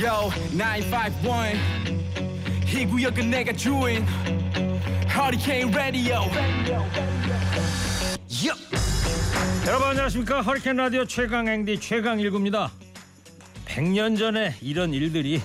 Yo 0.00 0.30
951 0.56 1.60
이 2.72 2.86
구역은 2.86 3.28
내가 3.28 3.52
주인. 3.52 4.06
Hurricane 5.06 5.70
Radio. 5.74 6.20
Yup. 8.30 8.58
여러분 9.66 9.88
안녕하십니까? 9.88 10.40
허리케인 10.40 10.76
라디오 10.76 11.04
최강 11.04 11.48
앵디 11.48 11.80
최강 11.80 12.18
일구입니다. 12.18 12.72
100년 13.66 14.18
전에 14.18 14.54
이런 14.62 14.94
일들이. 14.94 15.42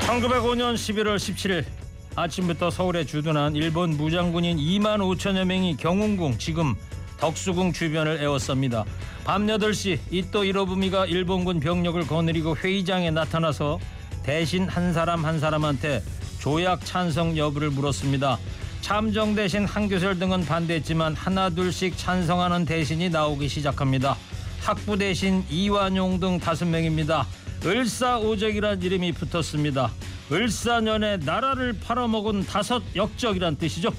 (1905년 0.00 0.74
11월 0.74 1.16
17일) 1.16 1.64
아침부터 2.16 2.70
서울에 2.70 3.04
주둔한 3.04 3.54
일본 3.54 3.90
무장군인 3.90 4.56
2만 4.56 4.98
5천여 4.98 5.44
명이 5.44 5.76
경운궁 5.76 6.38
지금 6.38 6.74
덕수궁 7.18 7.72
주변을 7.72 8.20
에워쌉니다. 8.20 8.84
밤 9.24 9.46
8시 9.46 9.98
이또 10.10 10.44
이로부미가 10.44 11.06
일본군 11.06 11.60
병력을 11.60 12.00
거느리고 12.06 12.56
회의장에 12.56 13.10
나타나서 13.10 13.78
대신 14.22 14.68
한 14.68 14.92
사람 14.92 15.24
한 15.24 15.38
사람한테 15.38 16.02
조약 16.38 16.84
찬성 16.84 17.36
여부를 17.36 17.70
물었습니다. 17.70 18.38
참정 18.80 19.34
대신 19.34 19.64
한교설 19.64 20.18
등은 20.18 20.44
반대했지만 20.44 21.14
하나 21.14 21.50
둘씩 21.50 21.98
찬성하는 21.98 22.64
대신이 22.64 23.08
나오기 23.08 23.48
시작합니다. 23.48 24.16
학부 24.60 24.96
대신 24.96 25.44
이완용 25.50 26.20
등 26.20 26.38
다섯 26.38 26.66
명입니다. 26.66 27.26
을사오적이란 27.64 28.82
이름이 28.82 29.12
붙었습니다. 29.12 29.90
을사년에 30.30 31.18
나라를 31.18 31.72
팔아먹은 31.72 32.46
다섯 32.46 32.82
역적이란 32.94 33.56
뜻이죠. 33.56 33.90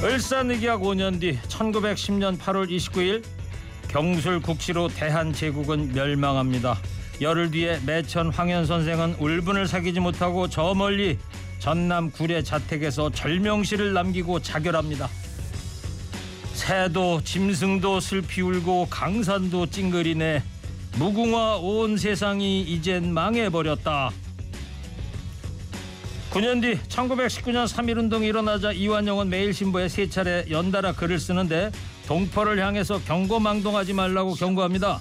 을사늑약 0.00 0.82
5년 0.82 1.20
뒤 1.20 1.36
1910년 1.48 2.38
8월 2.38 2.70
29일 2.70 3.24
경술 3.88 4.40
국시로 4.40 4.86
대한제국은 4.86 5.92
멸망합니다. 5.92 6.78
열흘 7.20 7.50
뒤에 7.50 7.80
매천 7.84 8.30
황현 8.30 8.64
선생은 8.64 9.16
울분을 9.18 9.66
사귀지 9.66 9.98
못하고 9.98 10.48
저 10.48 10.72
멀리 10.72 11.18
전남 11.58 12.12
구례 12.12 12.44
자택에서 12.44 13.10
절명시를 13.10 13.92
남기고 13.92 14.40
자결합니다. 14.40 15.08
새도 16.52 17.22
짐승도 17.24 17.98
슬피 17.98 18.40
울고 18.42 18.86
강산도 18.90 19.66
찡그리네 19.66 20.44
무궁화 20.96 21.56
온 21.56 21.96
세상이 21.96 22.62
이젠 22.62 23.12
망해버렸다. 23.12 24.12
9년 26.30 26.60
뒤 26.60 26.78
1919년 26.88 27.66
3.1운동이 27.66 28.24
일어나자 28.24 28.70
이완용은 28.70 29.30
매일신보에 29.30 29.88
세 29.88 30.08
차례 30.10 30.44
연달아 30.50 30.92
글을 30.92 31.18
쓰는데 31.18 31.70
동포를 32.06 32.62
향해서 32.62 32.98
경고망동하지 33.04 33.94
말라고 33.94 34.34
경고합니다. 34.34 35.00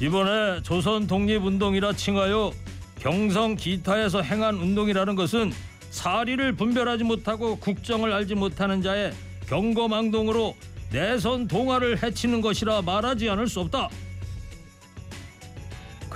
이번에 0.00 0.62
조선 0.62 1.08
독립운동이라 1.08 1.94
칭하여 1.94 2.52
경성 3.00 3.56
기타에서 3.56 4.22
행한 4.22 4.54
운동이라는 4.54 5.16
것은 5.16 5.52
사리를 5.90 6.52
분별하지 6.52 7.02
못하고 7.02 7.58
국정을 7.58 8.12
알지 8.12 8.36
못하는 8.36 8.82
자의 8.82 9.12
경고망동으로 9.48 10.54
내선 10.92 11.48
동아를 11.48 12.02
해치는 12.02 12.40
것이라 12.40 12.82
말하지 12.82 13.28
않을 13.30 13.48
수 13.48 13.60
없다. 13.60 13.88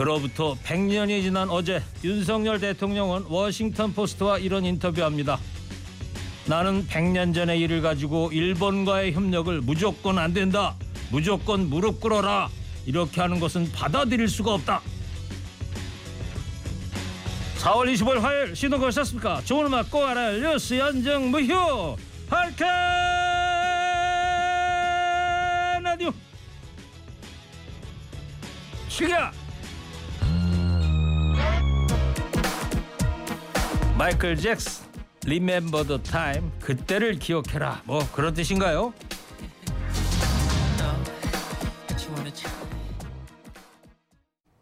그로부터 0.01 0.57
100년이 0.65 1.21
지난 1.21 1.51
어제 1.51 1.83
윤석열 2.03 2.59
대통령은 2.59 3.25
워싱턴 3.29 3.93
포스트와 3.93 4.39
이런 4.39 4.65
인터뷰합니다. 4.65 5.39
나는 6.47 6.87
100년 6.87 7.35
전의 7.35 7.61
일을 7.61 7.83
가지고 7.83 8.33
일본과의 8.33 9.13
협력을 9.13 9.61
무조건 9.61 10.19
안 10.19 10.33
된다. 10.33 10.75
무조건 11.11 11.69
무릎 11.69 12.01
꿇어라. 12.01 12.49
이렇게 12.87 13.21
하는 13.21 13.41
것은 13.41 13.71
받아들일 13.73 14.27
수가 14.27 14.55
없다. 14.55 14.81
4월 17.59 17.93
25일 17.93 18.21
화요일 18.21 18.57
신호가 18.57 18.87
오셨습니까? 18.87 19.43
좋은 19.45 19.67
음악 19.67 19.91
꼭 19.91 20.07
알아요. 20.07 20.41
뉴스 20.41 20.79
연정 20.79 21.31
무효 21.31 21.99
할게 22.31 22.65
라디오 25.83 26.11
시기야 28.89 29.40
마이클 34.01 34.35
잭스 34.35 34.83
Remember 35.27 35.87
the 35.87 36.03
time 36.03 36.51
그때를 36.59 37.19
기억해라 37.19 37.83
뭐 37.85 38.01
그런 38.13 38.33
뜻인가요? 38.33 38.95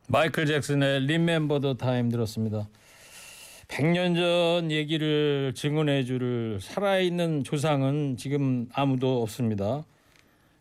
마이클 0.08 0.44
잭슨의 0.44 1.04
Remember 1.04 1.60
the 1.60 1.76
time 1.76 2.10
들었습니다. 2.10 2.68
100년 3.68 4.16
전 4.16 4.72
얘기를 4.72 5.52
증언해 5.54 6.02
줄 6.02 6.58
살아있는 6.60 7.44
조상은 7.44 8.16
지금 8.16 8.68
아무도 8.72 9.22
없습니다. 9.22 9.84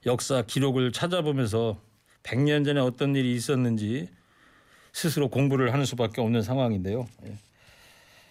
역사 0.05 0.43
기록을 0.43 0.91
찾아보면서 0.91 1.81
100년 2.21 2.63
전에 2.63 2.79
어떤 2.79 3.15
일이 3.15 3.33
있었는지 3.33 4.07
스스로 4.93 5.29
공부를 5.29 5.73
하는 5.73 5.83
수밖에 5.83 6.21
없는 6.21 6.43
상황인데요. 6.43 7.07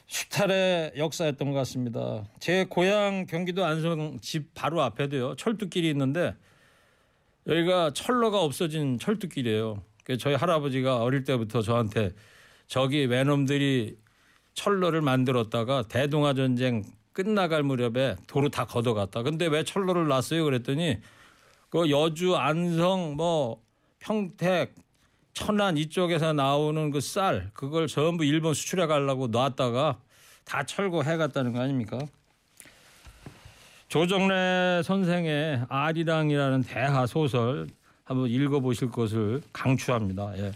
예. 0.07 0.13
수탈의 0.13 0.93
역사였던 0.97 1.51
것 1.51 1.55
같습니다. 1.59 2.25
제 2.39 2.65
고향 2.65 3.27
경기도 3.27 3.65
안성 3.65 4.19
집 4.21 4.55
바로 4.55 4.83
앞에도요 4.83 5.37
철도길이 5.37 5.91
있는데 5.91 6.35
여기가 7.47 7.93
철로가 7.93 8.41
없어진 8.43 8.99
철도길이에요. 8.99 9.83
저희 10.19 10.35
할아버지가 10.35 11.03
어릴 11.03 11.25
때부터 11.25 11.63
저한테 11.63 12.13
저기 12.67 13.07
외놈들이 13.07 13.97
철로를 14.55 15.01
만들었다가 15.01 15.85
대동아 15.89 16.35
전쟁 16.35 16.85
끝나갈 17.13 17.63
무렵에 17.63 18.17
도로 18.27 18.49
다 18.49 18.67
걷어갔다. 18.67 19.23
근데 19.23 19.47
왜 19.47 19.65
철로를 19.65 20.07
놨어요? 20.07 20.45
그랬더니 20.45 20.99
그 21.71 21.91
여주 21.91 22.37
안성 22.37 23.17
뭐 23.17 23.63
평택 23.99 24.75
천안 25.37 25.77
이쪽에서 25.77 26.33
나오는 26.33 26.91
그 26.91 26.99
쌀 27.01 27.51
그걸 27.53 27.89
전부 27.89 28.25
일본 28.25 28.55
수출해 28.55 28.87
가려고 28.87 29.27
놨다가 29.27 29.99
다 30.47 30.63
철거해 30.65 31.19
갔다는 31.19 31.53
거 31.53 31.61
아닙니까? 31.61 31.99
조정래 33.89 34.81
선생의 34.83 35.67
아리랑이라는 35.69 36.63
대하 36.63 37.07
소설 37.07 37.67
한번 38.05 38.31
읽어보실 38.31 38.91
것을 38.91 39.43
강추합니다. 39.53 40.39
예. 40.39 40.53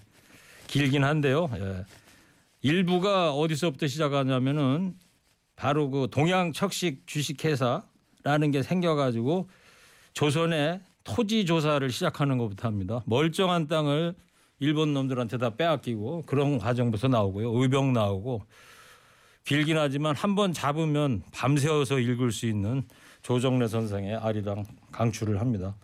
길긴 0.66 1.04
한데요. 1.04 1.50
예. 1.56 1.84
일부가 2.62 3.32
어디서부터 3.34 3.86
시작하냐면은 3.86 4.94
바로 5.56 5.90
그 5.90 6.08
동양 6.10 6.54
척식 6.54 7.06
주식회사라는 7.06 8.50
게 8.50 8.62
생겨가지고 8.62 9.46
조선의 10.14 10.80
토지 11.04 11.44
조사를 11.44 11.90
시작하는 11.90 12.38
것부터 12.38 12.66
합니다. 12.66 13.02
멀쩡한 13.04 13.68
땅을 13.68 14.14
일본 14.60 14.94
놈들한테 14.94 15.38
다 15.38 15.50
빼앗기고 15.56 16.24
그런 16.26 16.58
과정부터 16.58 17.08
나오고요. 17.08 17.52
의병 17.60 17.92
나오고 17.92 18.42
길긴 19.44 19.78
하지만 19.78 20.14
한 20.14 20.34
번 20.34 20.52
잡으면 20.52 21.22
밤새워서 21.32 21.98
읽을 21.98 22.30
수 22.30 22.46
있는 22.46 22.82
조정래 23.22 23.66
선생의 23.66 24.16
아리랑 24.16 24.64
강추를 24.92 25.40
합니다. 25.40 25.74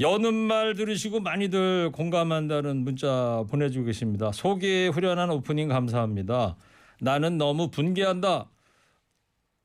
여는 0.00 0.34
말 0.34 0.74
들으시고 0.74 1.20
많이들 1.20 1.90
공감한다는 1.92 2.78
문자 2.78 3.44
보내주고 3.48 3.86
계십니다. 3.86 4.32
소개에 4.32 4.88
후련한 4.88 5.30
오프닝 5.30 5.68
감사합니다. 5.68 6.56
나는 7.00 7.38
너무 7.38 7.70
분개한다. 7.70 8.46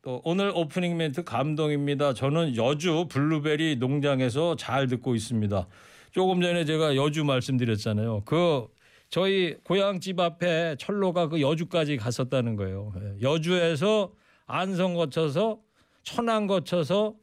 또 0.02 0.22
오늘 0.24 0.52
오프닝 0.54 0.98
멘트 0.98 1.24
감동입니다. 1.24 2.14
저는 2.14 2.56
여주 2.56 3.08
블루베리 3.10 3.78
농장에서 3.78 4.56
잘 4.56 4.88
듣고 4.88 5.16
있습니다. 5.16 5.68
조금 6.12 6.42
전에 6.42 6.66
제가 6.66 6.96
여주 6.96 7.24
말씀드렸잖아요. 7.24 8.24
그 8.26 8.68
저희 9.10 9.56
고향 9.64 10.00
집 10.00 10.20
앞에 10.20 10.76
철로가 10.78 11.30
그 11.30 11.42
여주까지 11.42 11.98
갔었다는 11.98 12.56
거예요. 12.56 12.94
예, 13.02 13.22
여주에서 13.22 14.14
안성 14.46 14.96
거쳐서 14.96 15.60
천안 16.04 16.48
거쳐서 16.48 17.16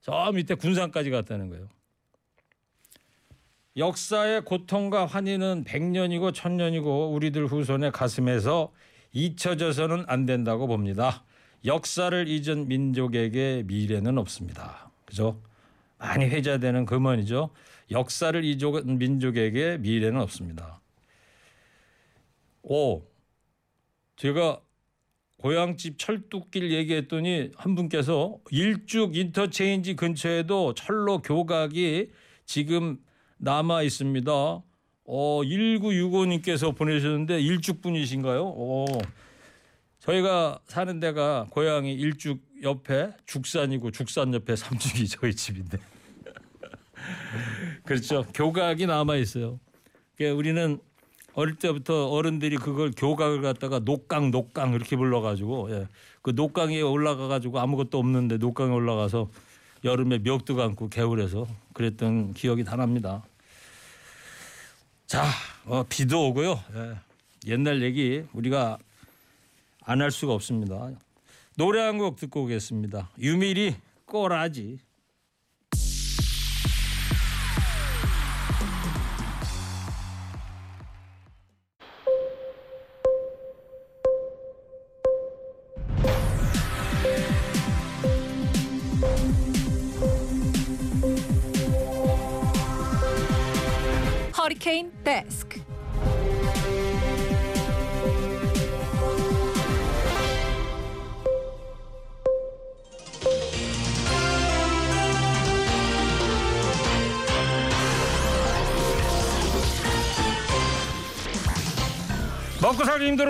저 0.00 0.32
밑에 0.32 0.54
군산까지 0.54 1.10
갔다는 1.10 1.48
거예요. 1.48 1.68
역사의 3.76 4.44
고통과 4.44 5.04
환희는 5.04 5.64
100년이고 5.64 6.32
1000년이고 6.32 7.12
우리들 7.12 7.46
후손의 7.46 7.90
가슴에서 7.90 8.72
잊혀져서는 9.12 10.04
안 10.06 10.26
된다고 10.26 10.66
봅니다. 10.68 11.24
역사를 11.64 12.28
잊은 12.28 12.68
민족에게 12.68 13.64
미래는 13.66 14.18
없습니다. 14.18 14.90
그죠? 15.06 15.40
많이 15.98 16.26
회자되는 16.26 16.86
금언이죠. 16.86 17.50
역사를 17.90 18.44
잊은 18.44 18.98
민족에게 18.98 19.78
미래는 19.78 20.20
없습니다. 20.20 20.80
오, 22.62 23.02
제가 24.16 24.60
고향집 25.38 25.98
철뚝길 25.98 26.72
얘기했더니 26.72 27.50
한 27.56 27.74
분께서 27.74 28.38
일죽 28.50 29.14
인터체인지 29.14 29.94
근처에도 29.94 30.72
철로 30.72 31.20
교각이 31.20 32.10
지금 32.46 32.98
남아 33.36 33.82
있습니다. 33.82 34.32
어 34.32 34.62
1965님께서 35.42 36.74
보내셨는데 36.74 37.40
일죽 37.40 37.82
분이신가요? 37.82 38.42
어. 38.42 38.86
저희가 39.98 40.60
사는 40.66 41.00
데가 41.00 41.46
고향이 41.50 41.92
일죽 41.92 42.40
옆에 42.64 43.12
죽산이고 43.26 43.90
죽산 43.92 44.34
옆에 44.34 44.56
삼죽이 44.56 45.06
저희 45.06 45.34
집인데. 45.34 45.78
그렇죠. 47.84 48.24
교각이 48.34 48.86
남아 48.86 49.16
있어요. 49.16 49.60
그러니까 50.16 50.38
우리는 50.38 50.80
어릴 51.34 51.56
때부터 51.56 52.08
어른들이 52.08 52.56
그걸 52.56 52.90
교각을 52.96 53.42
갖다가 53.42 53.80
녹강 53.80 54.30
녹강 54.30 54.74
이렇게 54.74 54.96
불러가지고 54.96 55.70
예. 55.72 55.88
그 56.22 56.30
녹강에 56.30 56.80
올라가가지고 56.80 57.60
아무것도 57.60 57.98
없는데 57.98 58.38
녹강에 58.38 58.72
올라가서 58.72 59.30
여름에 59.84 60.18
멱도 60.18 60.56
감고 60.56 60.88
개울에서 60.88 61.46
그랬던 61.74 62.34
기억이 62.34 62.64
다 62.64 62.76
납니다. 62.76 63.22
자, 65.06 65.24
어, 65.66 65.84
비도 65.88 66.28
오고요. 66.28 66.62
예. 66.74 66.94
옛날 67.46 67.82
얘기 67.82 68.24
우리가 68.32 68.78
안 69.82 70.00
할 70.00 70.10
수가 70.10 70.32
없습니다. 70.32 70.90
노래 71.56 71.80
한 71.80 71.98
곡 71.98 72.16
듣고 72.16 72.42
오겠습니다. 72.44 73.10
유미리 73.18 73.76
꼬라지. 74.06 74.78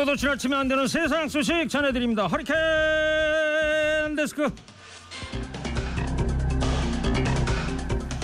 힘들어도 0.05 0.17
지나치면 0.17 0.59
안 0.61 0.69
되는 0.69 0.87
세상 0.87 1.29
소식 1.29 1.69
전해드립니다. 1.69 2.27
허리케인 2.27 2.56
데스크. 4.15 4.49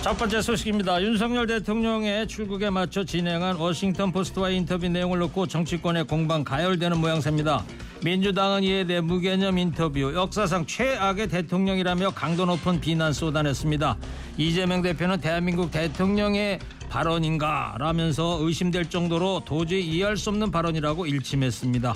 첫 0.03 0.17
번째 0.17 0.41
소식입니다. 0.43 1.03
윤석열 1.03 1.47
대통령의 1.47 2.29
출국에 2.29 2.71
맞춰 2.71 3.05
진행한 3.05 3.57
워싱턴 3.57 4.13
포스트와의 4.13 4.57
인터뷰 4.59 4.89
내용을 4.89 5.19
놓고 5.21 5.47
정치권의 5.47 6.05
공방 6.05 6.45
가열되는 6.45 6.99
모양새입니다. 6.99 7.65
민주당은 8.03 8.65
이에 8.65 8.85
대해 8.85 9.03
무개념 9.03 9.59
인터뷰, 9.59 10.15
역사상 10.15 10.65
최악의 10.65 11.29
대통령이라며 11.29 12.13
강도 12.13 12.47
높은 12.47 12.81
비난 12.81 13.13
쏟아냈습니다. 13.13 13.99
이재명 14.39 14.81
대표는 14.81 15.21
대한민국 15.21 15.71
대통령의 15.71 16.61
발언인가 16.89 17.77
라면서 17.79 18.39
의심될 18.41 18.89
정도로 18.89 19.43
도저히 19.45 19.87
이해할 19.87 20.17
수 20.17 20.31
없는 20.31 20.51
발언이라고 20.51 21.05
일침했습니다. 21.05 21.95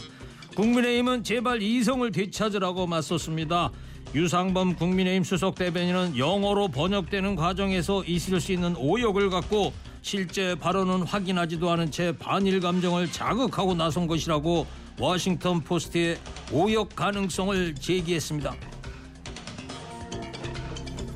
국민의힘은 0.55 1.25
제발 1.25 1.63
이성을 1.63 2.13
되찾으라고 2.13 2.87
맞섰습니다. 2.87 3.71
유상범 4.15 4.77
국민의힘 4.77 5.25
수석 5.25 5.55
대변인은 5.55 6.19
영어로 6.19 6.69
번역되는 6.69 7.35
과정에서 7.35 8.05
있을 8.05 8.41
수 8.41 8.53
있는 8.53 8.77
오역을 8.77 9.31
갖고 9.31 9.73
실제 10.03 10.55
발언은 10.55 11.05
확인하지도 11.05 11.71
않은 11.71 11.91
채 11.91 12.13
반일 12.19 12.61
감정을 12.61 13.11
자극하고 13.11 13.75
나선 13.75 14.07
것이라고 14.07 14.67
워싱턴 14.99 15.61
포스트의 15.61 16.19
오역 16.53 16.95
가능성을 16.95 17.75
제기했습니다. 17.75 18.55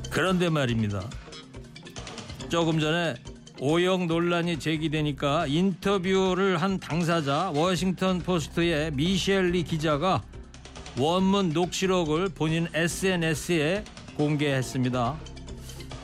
그런데 0.09 0.49
말입니다. 0.49 1.07
조금 2.49 2.79
전에 2.79 3.15
오역 3.59 4.05
논란이 4.07 4.59
제기되니까 4.59 5.47
인터뷰를 5.47 6.61
한 6.61 6.79
당사자 6.79 7.51
워싱턴 7.51 8.19
포스트의 8.19 8.91
미셸리 8.91 9.63
기자가 9.63 10.23
원문 10.97 11.49
녹취록을 11.49 12.29
본인 12.29 12.67
SNS에 12.73 13.83
공개했습니다. 14.17 15.17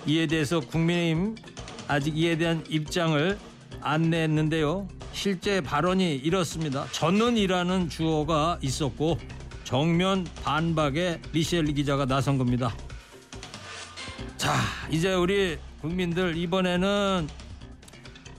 이에 0.08 0.28
대해서 0.28 0.60
국민의힘 0.60 1.36
아직 1.88 2.18
이에 2.18 2.38
대한 2.38 2.64
입장을 2.70 3.38
안내했는데요. 3.82 4.88
실제 5.16 5.62
발언이 5.62 6.18
이렇습니다. 6.18 6.86
저는이라는 6.92 7.90
주어가 7.90 8.60
있었고 8.62 9.18
정면 9.64 10.28
반박에 10.44 11.22
미셸리 11.32 11.74
기자가 11.74 12.06
나선 12.06 12.38
겁니다. 12.38 12.76
자, 14.38 14.54
이제 14.92 15.14
우리 15.14 15.58
국민들 15.82 16.36
이번에는 16.36 17.30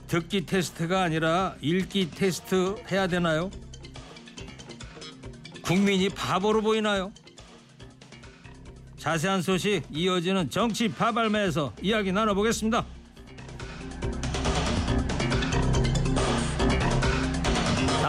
듣기 0.07 0.45
테스트가 0.45 1.01
아니라 1.01 1.55
읽기 1.61 2.11
테스트 2.11 2.75
해야 2.91 3.07
되나요? 3.07 3.49
국민이 5.63 6.09
바보로 6.09 6.61
보이나요? 6.61 7.11
자세한 8.99 9.41
소식 9.41 9.81
이어지는 9.89 10.51
정치 10.51 10.87
파발매에서 10.89 11.73
이야기 11.81 12.11
나눠보겠습니다. 12.11 12.85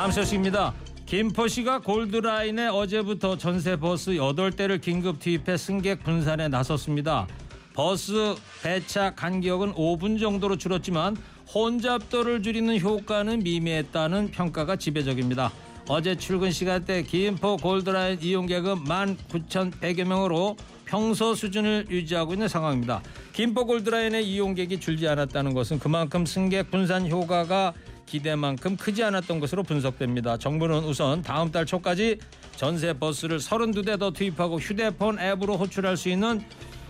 다음 0.08 0.12
소식입니다. 0.12 0.72
김포시가 1.04 1.80
골드라인에 1.80 2.68
어제부터 2.68 3.36
전세 3.36 3.76
버스 3.76 4.12
8대를 4.12 4.80
긴급 4.80 5.18
투입해 5.18 5.58
승객 5.58 6.02
분산에 6.02 6.48
나섰습니다. 6.48 7.26
버스 7.74 8.34
배차 8.62 9.14
간격은 9.14 9.74
5분 9.74 10.18
정도로 10.18 10.56
줄었지만 10.56 11.14
혼잡도를 11.54 12.42
줄이는 12.42 12.80
효과는 12.80 13.40
미미했다는 13.40 14.30
평가가 14.30 14.76
지배적입니다. 14.76 15.52
어제 15.88 16.16
출근 16.16 16.52
시간대 16.52 17.02
김포 17.02 17.58
골드라인 17.58 18.18
이용객은 18.22 18.84
19,100여 18.84 20.04
명으로 20.04 20.56
평소 20.86 21.34
수준을 21.34 21.88
유지하고 21.90 22.32
있는 22.32 22.48
상황입니다. 22.48 23.02
김포 23.34 23.66
골드라인의 23.66 24.26
이용객이 24.26 24.80
줄지 24.80 25.06
않았다는 25.06 25.52
것은 25.52 25.78
그만큼 25.78 26.24
승객 26.24 26.70
분산 26.70 27.10
효과가 27.10 27.74
기대만큼 28.08 28.76
크지 28.76 29.04
않았던 29.04 29.40
것으로 29.40 29.62
분석됩니다. 29.62 30.38
정부는 30.38 30.84
우선 30.84 31.22
다음 31.22 31.52
달 31.52 31.66
초까지 31.66 32.18
전세 32.56 32.92
버스를 32.92 33.38
32대 33.38 33.98
더 33.98 34.10
투입하고 34.10 34.58
휴대폰 34.58 35.18
앱으로 35.18 35.56
호출할 35.56 35.96
수 35.96 36.08
있는 36.08 36.42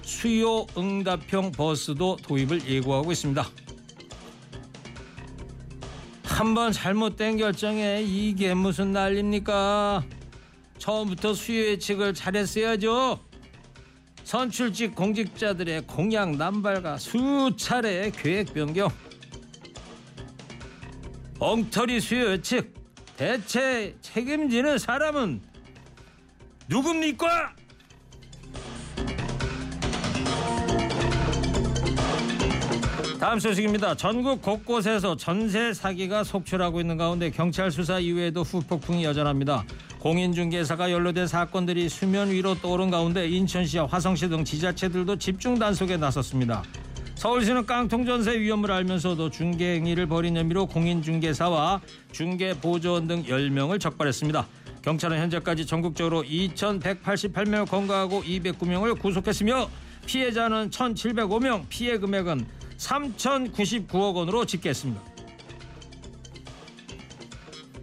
수요 0.03 0.67
응답형 0.77 1.53
버스도 1.53 2.17
도입을 2.23 2.67
예고하고 2.67 3.13
있습니다. 3.13 3.47
한번 6.25 6.73
잘못된 6.73 7.37
결정에 7.37 8.01
이게 8.01 8.55
무슨 8.55 8.93
난립니까? 8.93 10.05
처음부터 10.79 11.35
수요 11.35 11.67
예측을 11.67 12.15
잘했어야죠. 12.15 13.19
선출직 14.23 14.95
공직자들의 14.95 15.87
공약 15.87 16.37
남발과 16.37 16.99
수차례 16.99 18.11
계획 18.11 18.55
변경 18.55 18.89
엉터리 21.41 22.01
수요 22.01 22.33
예측 22.33 22.75
대체 23.17 23.95
책임지는 24.01 24.79
사람은 24.79 25.41
누굽니까? 26.69 27.55
다음 33.21 33.41
소식입니다. 33.41 33.97
전국 33.97 34.43
곳곳에서 34.43 35.17
전세 35.17 35.73
사기가 35.73 36.23
속출하고 36.23 36.81
있는 36.81 36.97
가운데 36.97 37.31
경찰 37.31 37.71
수사 37.71 37.99
이후에도 37.99 38.43
후폭풍이 38.43 39.05
여전합니다. 39.05 39.65
공인중개사가 39.99 40.93
연루된 40.93 41.27
사건들이 41.27 41.89
수면 41.89 42.31
위로 42.31 42.55
떠오른 42.55 42.91
가운데 42.91 43.29
인천시와 43.29 43.87
화성시 43.87 44.29
등 44.29 44.45
지자체들도 44.45 45.17
집중 45.17 45.59
단속에 45.59 45.97
나섰습니다. 45.97 46.63
서울시는 47.19 47.67
깡통 47.67 48.07
전세 48.07 48.39
위험을 48.39 48.71
알면서도 48.71 49.31
중개 49.31 49.75
행위를 49.75 50.07
벌인 50.07 50.37
혐의로 50.37 50.67
공인중개사와 50.67 51.81
중개보조원 52.13 53.09
등 53.09 53.25
10명을 53.25 53.81
적발했습니다. 53.81 54.47
경찰은 54.83 55.19
현재까지 55.19 55.67
전국적으로 55.67 56.23
2,188명 56.23 57.69
검거하고 57.69 58.23
209명을 58.23 59.01
구속했으며 59.01 59.69
피해자는 60.07 60.71
1,705명, 60.71 61.65
피해 61.69 61.99
금액은 61.99 62.47
3,099억 62.77 64.15
원으로 64.15 64.45
집계했습니다. 64.45 65.03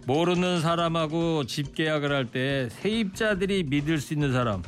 모르는 0.06 0.62
사람하고 0.62 1.44
집 1.44 1.74
계약을 1.74 2.10
할 2.10 2.24
때 2.24 2.70
세입자들이 2.70 3.64
믿을 3.64 3.98
수 3.98 4.14
있는 4.14 4.32
사람 4.32 4.62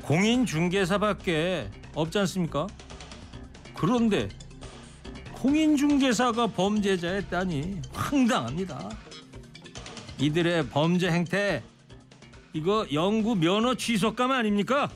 공인중개사밖에 0.00 1.68
없지 1.94 2.18
않습니까? 2.20 2.66
그런데 3.82 4.28
공인중개사가 5.34 6.46
범죄자였다니 6.46 7.82
황당합니다. 7.92 8.90
이들의 10.20 10.68
범죄 10.68 11.10
행태 11.10 11.64
이거 12.52 12.86
영구 12.92 13.34
면허 13.34 13.74
취소감 13.74 14.30
아닙니까? 14.30 14.88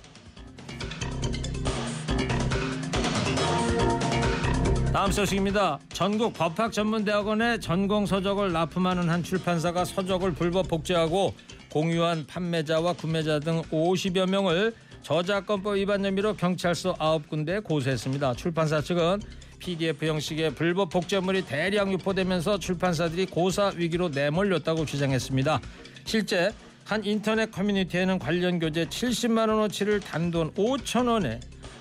다음 4.92 5.10
소식입니다. 5.10 5.80
전국 5.88 6.32
법학전문대학원에 6.34 7.58
전공 7.58 8.06
서적을 8.06 8.52
납품하는 8.52 9.10
한 9.10 9.24
출판사가 9.24 9.84
서적을 9.84 10.34
불법 10.34 10.68
복제하고 10.68 11.34
공유한 11.72 12.24
판매자와 12.24 12.92
구매자 12.92 13.40
등 13.40 13.62
50여 13.62 14.30
명을 14.30 14.72
저작권법 15.06 15.76
위반 15.76 16.04
혐의로 16.04 16.34
경찰서 16.34 16.94
9군데 16.94 17.62
고소했습니다. 17.62 18.34
출판사 18.34 18.80
측은 18.80 19.20
PDF 19.60 20.04
형식의 20.04 20.56
불법 20.56 20.90
복제물이 20.90 21.46
대량 21.46 21.92
유포되면서 21.92 22.58
출판사들이 22.58 23.26
고사 23.26 23.72
위기로 23.76 24.08
내몰렸다고 24.08 24.84
주장했습니다. 24.84 25.60
실제 26.04 26.50
한 26.84 27.04
인터넷 27.04 27.52
커뮤니티에는 27.52 28.18
관련 28.18 28.58
교재 28.58 28.86
70만 28.86 29.48
원어치를 29.48 30.00
단돈 30.00 30.54
5천 30.54 31.06
원에 31.06 31.38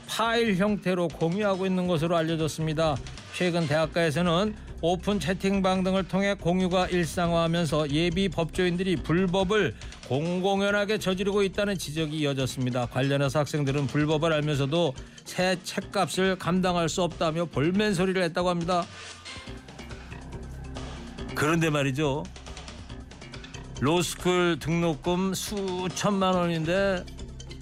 파일 0.07 0.55
형태로 0.57 1.07
공유하고 1.07 1.65
있는 1.65 1.87
것으로 1.87 2.15
알려졌습니다. 2.15 2.95
최근 3.33 3.67
대학가에서는 3.67 4.53
오픈 4.87 5.19
채팅방 5.19 5.83
등을 5.83 6.07
통해 6.07 6.35
공유가 6.35 6.85
일상화하면서 6.85 7.89
예비 7.89 8.29
법조인들이 8.29 8.97
불법을 8.97 9.73
공공연하게 10.07 10.99
저지르고 10.99 11.41
있다는 11.41 11.75
지적이 11.75 12.19
이어졌습니다. 12.19 12.85
관련해서 12.85 13.39
학생들은 13.39 13.87
불법을 13.87 14.31
알면서도 14.31 14.93
새 15.23 15.57
책값을 15.63 16.37
감당할 16.37 16.87
수 16.87 17.01
없다며 17.01 17.45
볼멘 17.45 17.95
소리를 17.95 18.21
했다고 18.21 18.47
합니다. 18.47 18.85
그런데 21.33 21.71
말이죠. 21.71 22.23
로스쿨 23.81 24.59
등록금 24.59 25.33
수천만 25.33 26.35
원인데 26.35 27.03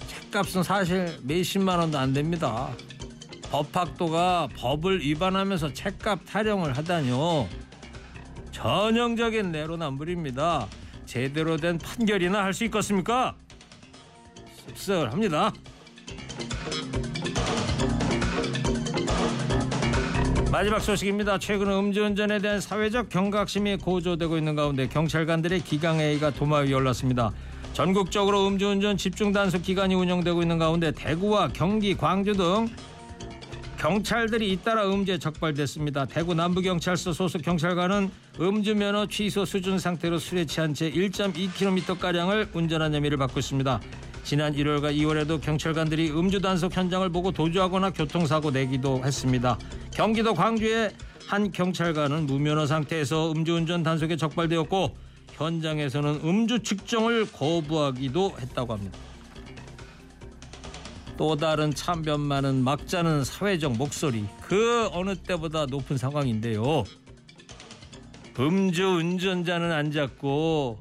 책값은 0.08 0.62
사실 0.62 1.18
몇십만 1.22 1.78
원도 1.78 1.98
안 1.98 2.12
됩니다. 2.12 2.70
법학도가 3.54 4.48
법을 4.56 5.00
위반하면서 5.02 5.74
책값 5.74 6.26
타령을 6.26 6.76
하다뇨. 6.76 7.46
전형적인 8.50 9.52
내로남불입니다. 9.52 10.66
제대로 11.06 11.56
된 11.56 11.78
판결이나 11.78 12.42
할 12.42 12.52
수 12.52 12.64
있겠습니까? 12.64 13.36
씁쓸합니다. 14.66 15.52
마지막 20.50 20.80
소식입니다. 20.80 21.38
최근 21.38 21.68
음주운전에 21.70 22.40
대한 22.40 22.60
사회적 22.60 23.08
경각심이 23.08 23.76
고조되고 23.76 24.36
있는 24.36 24.56
가운데 24.56 24.88
경찰관들의 24.88 25.60
기강회의가 25.60 26.30
도마 26.30 26.58
위에 26.58 26.72
올랐습니다. 26.72 27.30
전국적으로 27.72 28.48
음주운전 28.48 28.96
집중 28.96 29.32
단속 29.32 29.62
기간이 29.62 29.94
운영되고 29.94 30.42
있는 30.42 30.58
가운데 30.58 30.90
대구와 30.90 31.50
경기, 31.52 31.96
광주 31.96 32.32
등 32.32 32.68
경찰들이 33.84 34.50
잇따라 34.50 34.88
음주에 34.88 35.18
적발됐습니다. 35.18 36.06
대구 36.06 36.32
남부경찰서 36.32 37.12
소속 37.12 37.42
경찰관은 37.42 38.10
음주 38.40 38.76
면허 38.76 39.04
취소 39.04 39.44
수준 39.44 39.78
상태로 39.78 40.16
술에 40.16 40.46
취한 40.46 40.72
채 40.72 40.90
1.2km가량을 40.90 42.48
운전한 42.54 42.94
혐의를 42.94 43.18
받고 43.18 43.40
있습니다. 43.40 43.82
지난 44.22 44.54
1월과 44.54 44.96
2월에도 44.96 45.38
경찰관들이 45.38 46.12
음주 46.12 46.40
단속 46.40 46.74
현장을 46.74 47.06
보고 47.10 47.30
도주하거나 47.30 47.90
교통사고 47.90 48.52
내기도 48.52 49.04
했습니다. 49.04 49.58
경기도 49.92 50.32
광주의 50.32 50.90
한 51.26 51.52
경찰관은 51.52 52.24
무면허 52.24 52.64
상태에서 52.64 53.32
음주운전 53.32 53.82
단속에 53.82 54.16
적발되었고 54.16 54.96
현장에서는 55.34 56.20
음주 56.24 56.60
측정을 56.60 57.30
거부하기도 57.32 58.36
했다고 58.40 58.72
합니다. 58.72 58.98
또 61.16 61.36
다른 61.36 61.72
참변 61.72 62.20
많은 62.20 62.62
막자는 62.64 63.24
사회적 63.24 63.76
목소리 63.76 64.24
그 64.42 64.88
어느 64.92 65.14
때보다 65.14 65.66
높은 65.66 65.96
상황인데요. 65.96 66.84
음주 68.38 68.84
운전자는 68.84 69.70
안 69.70 69.92
잡고 69.92 70.80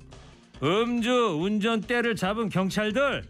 음주 0.64 1.40
운전대를 1.40 2.16
잡은 2.16 2.50
경찰들 2.50 3.24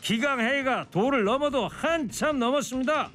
기강 0.00 0.38
회의가 0.38 0.86
도를 0.90 1.24
넘어도 1.24 1.66
한참 1.66 2.38
넘었습니다. 2.38 3.10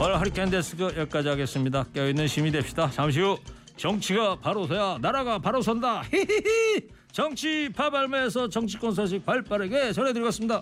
오늘 0.00 0.18
허리케인 0.18 0.48
데스크 0.48 0.84
여기까지 0.96 1.28
하겠습니다. 1.28 1.84
깨어있는 1.94 2.26
시민이 2.26 2.52
됩시다. 2.52 2.90
잠시 2.90 3.20
후 3.20 3.38
정치가 3.76 4.36
바로 4.36 4.66
서야 4.66 4.98
나라가 5.00 5.38
바로 5.38 5.60
선다. 5.60 6.02
히히히 6.10 6.93
정치 7.24 7.68
파발매에서 7.72 8.48
정치권 8.48 8.92
소식 8.92 9.24
발빠르게 9.24 9.92
전해드리겠습니다. 9.92 10.60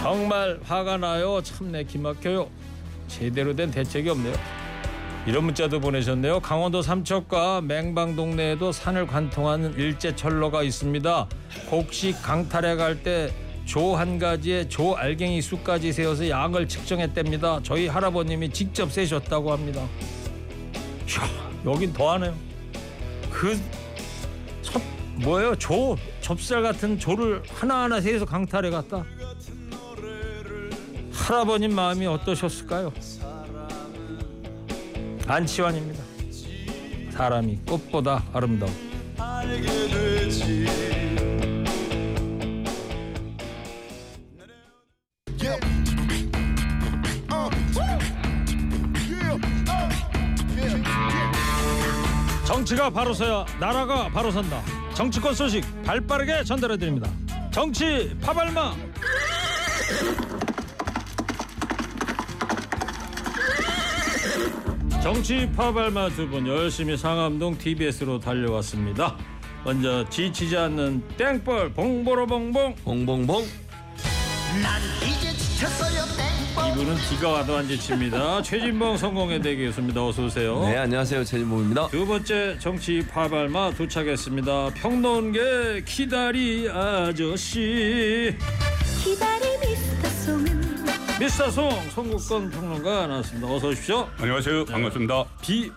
정말 0.00 0.58
화가 0.64 0.96
나요. 0.96 1.40
참내 1.40 1.84
기막혀요. 1.84 2.50
제대로 3.06 3.54
된 3.54 3.70
대책이 3.70 4.08
없네요. 4.08 4.34
이런 5.28 5.44
문자도 5.44 5.78
보내셨네요. 5.78 6.40
강원도 6.40 6.82
삼척과 6.82 7.60
맹방 7.60 8.16
동네에도 8.16 8.72
산을 8.72 9.06
관통하는 9.06 9.74
일제 9.74 10.16
철로가 10.16 10.64
있습니다. 10.64 11.28
곡식 11.70 12.20
강탈해 12.20 12.74
갈 12.74 13.00
때 13.04 13.30
조 13.64 13.94
한 13.94 14.18
가지에 14.18 14.66
조 14.68 14.96
알갱이 14.96 15.40
수까지 15.40 15.92
세어서 15.92 16.28
양을 16.28 16.66
측정했답니다. 16.66 17.60
저희 17.62 17.86
할아버님이 17.86 18.50
직접 18.50 18.90
세셨다고 18.90 19.52
합니다. 19.52 19.86
샤, 21.06 21.22
여긴 21.64 21.92
더하네요. 21.92 22.34
그 23.30 23.58
첫, 24.62 24.82
뭐예요? 25.16 25.54
조 25.56 25.96
접살 26.20 26.62
같은 26.62 26.98
조를 26.98 27.42
하나하나 27.48 28.00
세서 28.00 28.24
강탈해 28.24 28.70
갔다. 28.70 29.04
할아버님 31.12 31.74
마음이 31.74 32.06
어떠셨을까요? 32.06 32.92
안치환입니다. 35.26 36.02
사람이 37.12 37.60
꽃보다 37.66 38.24
아름다워. 38.32 38.72
정치가 52.54 52.90
바로 52.90 53.14
서야 53.14 53.46
나라가 53.60 54.08
바로 54.08 54.32
선다. 54.32 54.60
정치권 54.94 55.34
소식 55.34 55.62
발빠르게 55.84 56.42
전달해 56.42 56.76
드립니다. 56.76 57.08
정치 57.52 58.12
파발마. 58.20 58.74
정치 65.02 65.50
파발마 65.56 66.10
두 66.10 66.28
분 66.28 66.46
열심히 66.46 66.96
상암동 66.96 67.58
TBS로 67.58 68.18
달려왔습니다. 68.20 69.16
먼저 69.64 70.08
지치지 70.08 70.56
않는 70.56 71.02
땡벌 71.16 71.72
봉보로 71.74 72.26
봉봉 72.26 72.76
봉봉봉 72.84 73.46
난 74.62 74.80
이제 75.06 75.32
지쳤어요 75.36 76.19
이분은 76.80 76.96
비가 77.10 77.28
와도 77.28 77.56
안 77.58 77.68
지칩니다. 77.68 78.40
최진봉 78.40 78.96
성공회 78.96 79.40
대기였습니다. 79.42 80.02
어서 80.02 80.24
오세요. 80.24 80.62
네 80.62 80.78
안녕하세요 80.78 81.24
최진봉입니다 81.24 81.88
두 81.88 82.06
번째 82.06 82.58
정치 82.58 83.06
파발마 83.06 83.72
도착했습니다. 83.72 84.70
평론계 84.76 85.84
키다리 85.84 86.70
아저씨 86.70 88.34
기다림 89.04 89.60
미스터 89.60 90.08
송은 90.08 90.84
미스터 91.20 91.50
송 91.50 91.70
송국권 91.90 92.50
평론가 92.50 93.06
나왔습니다. 93.08 93.46
어서 93.48 93.68
오십시오. 93.68 94.08
안녕하세요. 94.16 94.64
반갑습니다. 94.64 95.24
비 95.42 95.70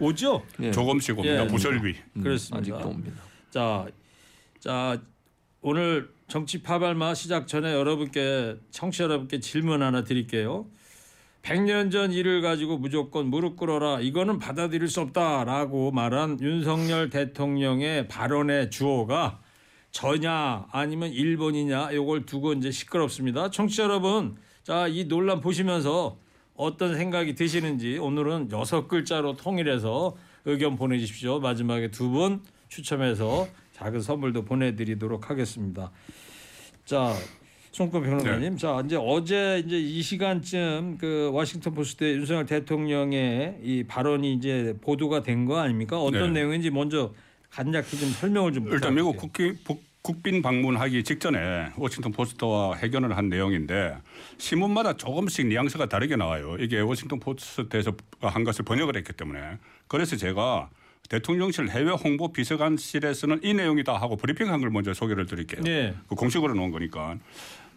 오죠? 0.00 0.42
예, 0.62 0.72
조금씩 0.72 1.16
옵니다. 1.16 1.44
예. 1.44 1.46
무설비. 1.46 1.94
음, 2.16 2.22
그렇습니다. 2.24 2.58
아직도 2.58 2.88
옵니다 2.88 3.22
자, 3.50 3.86
자 4.58 4.98
오늘 5.60 6.10
정치 6.30 6.62
파발마 6.62 7.14
시작 7.14 7.48
전에 7.48 7.72
여러분께 7.74 8.56
청취자 8.70 9.04
여러분께 9.04 9.40
질문 9.40 9.82
하나 9.82 10.04
드릴게요. 10.04 10.66
100년 11.42 11.90
전 11.90 12.12
일을 12.12 12.40
가지고 12.40 12.78
무조건 12.78 13.26
무릎 13.26 13.56
꿇어라 13.56 14.00
이거는 14.00 14.38
받아들일 14.38 14.86
수 14.86 15.00
없다라고 15.00 15.90
말한 15.90 16.38
윤석열 16.40 17.10
대통령의 17.10 18.06
발언의 18.06 18.70
주어가 18.70 19.40
저냐 19.90 20.66
아니면 20.70 21.10
일본이냐 21.10 21.94
요걸 21.94 22.26
두고 22.26 22.52
이제 22.52 22.70
시끄럽습니다. 22.70 23.50
청취자 23.50 23.82
여러분, 23.84 24.36
자 24.62 24.86
이 24.86 25.08
논란 25.08 25.40
보시면서 25.40 26.16
어떤 26.54 26.94
생각이 26.94 27.34
드시는지 27.34 27.98
오늘은 27.98 28.50
여섯 28.52 28.86
글자로 28.86 29.34
통일해서 29.36 30.16
의견 30.44 30.76
보내주십시오. 30.76 31.40
마지막에 31.40 31.90
두 31.90 32.08
분 32.10 32.44
추첨해서 32.68 33.48
작은 33.80 34.02
선물도 34.02 34.44
보내드리도록 34.44 35.30
하겠습니다. 35.30 35.90
자, 36.84 37.14
송구 37.72 38.02
평론가님, 38.02 38.58
자 38.58 38.82
이제 38.84 38.96
어제 39.00 39.62
이제 39.64 39.78
이 39.78 40.02
시간쯤 40.02 40.98
그 40.98 41.30
워싱턴 41.32 41.72
포스트의 41.72 42.16
윤석열 42.16 42.44
대통령의 42.44 43.58
이 43.62 43.84
발언이 43.84 44.34
이제 44.34 44.76
보도가 44.82 45.22
된 45.22 45.46
거 45.46 45.58
아닙니까? 45.58 45.98
어떤 45.98 46.34
네. 46.34 46.40
내용인지 46.40 46.68
먼저 46.70 47.14
간략히 47.50 47.96
좀 47.98 48.10
설명을 48.10 48.52
좀 48.52 48.68
일단 48.68 48.94
미국. 48.94 49.16
국기, 49.16 49.54
국- 49.64 49.82
국빈 50.02 50.42
방문하기 50.42 51.02
직전에 51.04 51.70
워싱턴 51.76 52.12
포스트와 52.12 52.76
회견을 52.78 53.16
한 53.16 53.28
내용인데 53.30 53.96
신문마다 54.38 54.96
조금씩 54.96 55.46
뉘앙스가 55.46 55.88
다르게 55.88 56.16
나와요. 56.16 56.56
이게 56.58 56.80
워싱턴 56.80 57.18
포스트에서 57.20 57.92
한 58.20 58.44
것을 58.44 58.64
번역을 58.64 58.96
했기 58.96 59.12
때문에 59.14 59.58
그래서 59.88 60.16
제가 60.16 60.68
대통령실 61.08 61.68
해외 61.70 61.90
홍보 61.90 62.32
비서관실에서는 62.32 63.40
이 63.42 63.54
내용이다 63.54 63.96
하고 63.96 64.16
브리핑한 64.16 64.60
걸 64.60 64.70
먼저 64.70 64.94
소개를 64.94 65.26
드릴게요. 65.26 65.62
네. 65.62 65.94
그 66.08 66.14
공식으로 66.14 66.54
나온 66.54 66.70
거니까 66.70 67.16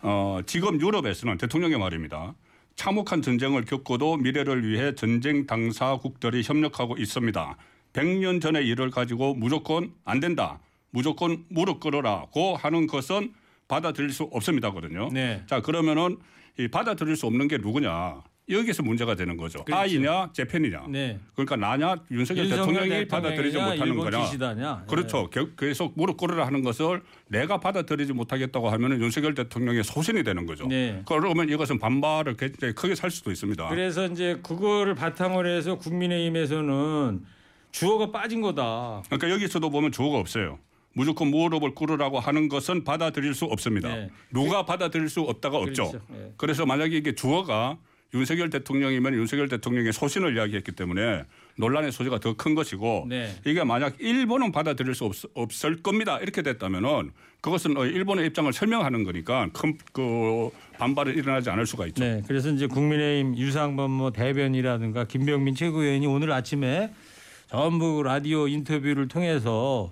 어, 0.01 0.39
지금 0.45 0.79
유럽에서는 0.79 1.37
대통령의 1.37 1.79
말입니다. 1.79 2.35
참혹한 2.75 3.21
전쟁을 3.21 3.65
겪고도 3.65 4.17
미래를 4.17 4.67
위해 4.67 4.93
전쟁 4.95 5.45
당사국들이 5.45 6.43
협력하고 6.43 6.97
있습니다. 6.97 7.57
100년 7.93 8.41
전의 8.41 8.67
일을 8.67 8.91
가지고 8.91 9.33
무조건 9.35 9.93
안 10.03 10.19
된다. 10.19 10.59
무조건 10.89 11.45
무릎 11.49 11.79
꿇어라고 11.79 12.55
하는 12.55 12.87
것은 12.87 13.33
받아들일 13.67 14.11
수 14.11 14.23
없습니다거든요. 14.23 15.09
네. 15.11 15.43
자 15.47 15.61
그러면은 15.61 16.17
이 16.59 16.67
받아들일 16.67 17.15
수 17.15 17.25
없는 17.25 17.47
게 17.47 17.57
누구냐? 17.57 18.21
여기서 18.49 18.83
문제가 18.83 19.15
되는 19.15 19.37
거죠. 19.37 19.63
그렇죠. 19.63 19.79
아이냐, 19.81 20.31
재팬이냐. 20.33 20.87
네. 20.89 21.17
그러니까 21.33 21.55
나냐, 21.55 21.95
윤석열, 22.11 22.49
대통령이 22.49 23.07
받아들이지 23.07 23.57
못하는 23.57 23.95
거냐. 23.97 24.19
기시다냐. 24.25 24.83
그렇죠. 24.89 25.29
겨- 25.29 25.55
계속 25.55 25.93
무릎 25.95 26.17
꿇으라 26.17 26.45
하는 26.45 26.61
것을 26.61 27.01
내가 27.29 27.59
받아들이지 27.61 28.11
못하겠다고 28.11 28.69
하면 28.69 29.01
윤석열 29.01 29.33
대통령의 29.33 29.85
소신이 29.85 30.23
되는 30.23 30.45
거죠. 30.45 30.67
네. 30.67 31.01
그러면 31.07 31.47
이것은 31.47 31.79
반발을 31.79 32.35
굉장히 32.35 32.73
크게 32.75 32.95
살 32.95 33.11
수도 33.11 33.31
있습니다. 33.31 33.69
그래서 33.69 34.07
이제 34.07 34.37
그거를 34.43 34.93
바탕으로 34.95 35.47
해서 35.47 35.77
국민의힘에서는 35.77 37.21
주어가 37.71 38.11
빠진 38.11 38.41
거다. 38.41 39.03
그러니까 39.05 39.29
여기서도 39.29 39.69
보면 39.69 39.93
주어가 39.93 40.17
없어요. 40.17 40.59
무조건 40.95 41.29
무릎을 41.29 41.73
꿇으라고 41.73 42.19
하는 42.19 42.49
것은 42.49 42.83
받아들일 42.83 43.33
수 43.33 43.45
없습니다. 43.45 43.87
네. 43.95 44.09
누가 44.31 44.65
받아들일 44.65 45.07
수 45.09 45.21
없다가 45.21 45.57
없죠. 45.57 45.89
그렇죠. 45.91 46.05
네. 46.09 46.33
그래서 46.37 46.65
만약에 46.65 46.95
이게 46.97 47.15
주어가 47.15 47.77
윤석열 48.13 48.49
대통령이면 48.49 49.15
윤석열 49.15 49.47
대통령의 49.49 49.91
소신을 49.91 50.35
이야기했기 50.35 50.71
때문에 50.73 51.23
논란의 51.57 51.91
소지가 51.91 52.19
더 52.19 52.33
큰 52.35 52.55
것이고 52.55 53.05
네. 53.09 53.35
이게 53.45 53.63
만약 53.63 53.95
일본은 53.99 54.51
받아들일 54.51 54.95
수 54.95 55.05
없, 55.05 55.13
없을 55.33 55.81
겁니다 55.81 56.19
이렇게 56.19 56.41
됐다면은 56.41 57.11
그것은 57.41 57.77
어, 57.77 57.85
일본의 57.85 58.27
입장을 58.27 58.51
설명하는 58.53 59.03
거니까 59.03 59.49
큰 59.53 59.77
그 59.91 60.49
반발이 60.77 61.11
일어나지 61.11 61.49
않을 61.49 61.65
수가 61.65 61.85
있죠. 61.87 62.03
네. 62.03 62.21
그래서 62.27 62.49
이제 62.49 62.67
국민의힘 62.67 63.37
유상범 63.37 63.91
뭐 63.91 64.11
대변이라든가 64.11 65.05
김병민 65.05 65.55
최고위원이 65.55 66.05
오늘 66.07 66.31
아침에 66.31 66.91
전부 67.47 68.01
라디오 68.03 68.47
인터뷰를 68.47 69.07
통해서 69.07 69.91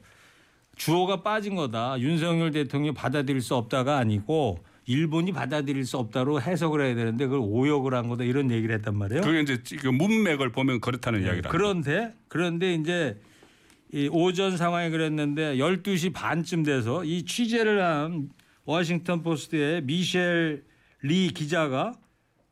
주어가 0.75 1.21
빠진 1.21 1.55
거다. 1.55 1.99
윤석열 1.99 2.51
대통령이 2.51 2.93
받아들일 2.95 3.41
수 3.41 3.55
없다가 3.55 3.97
아니고 3.97 4.59
일본이 4.85 5.31
받아들일 5.31 5.85
수 5.85 5.97
없다로 5.97 6.41
해석을 6.41 6.81
해야 6.81 6.95
되는데 6.95 7.25
그걸 7.25 7.39
오역을 7.41 7.93
한 7.93 8.07
거다 8.07 8.23
이런 8.23 8.51
얘기를 8.51 8.75
했단 8.75 8.95
말이에요. 8.97 9.21
그게 9.21 9.41
이제 9.41 9.61
지금 9.63 9.95
문맥을 9.95 10.51
보면 10.51 10.81
그렇다는 10.81 11.21
이야기라. 11.21 11.49
네. 11.49 11.49
그런데 11.49 12.13
그런데 12.27 12.73
이제 12.73 13.19
이 13.93 14.09
오전 14.11 14.57
상황이 14.57 14.89
그랬는데 14.89 15.57
12시 15.57 16.13
반쯤 16.13 16.63
돼서 16.63 17.03
이 17.03 17.23
취재를 17.25 17.83
한 17.83 18.29
워싱턴 18.63 19.21
포스트의 19.21 19.83
미셸 19.83 20.63
리 21.03 21.29
기자가 21.29 21.93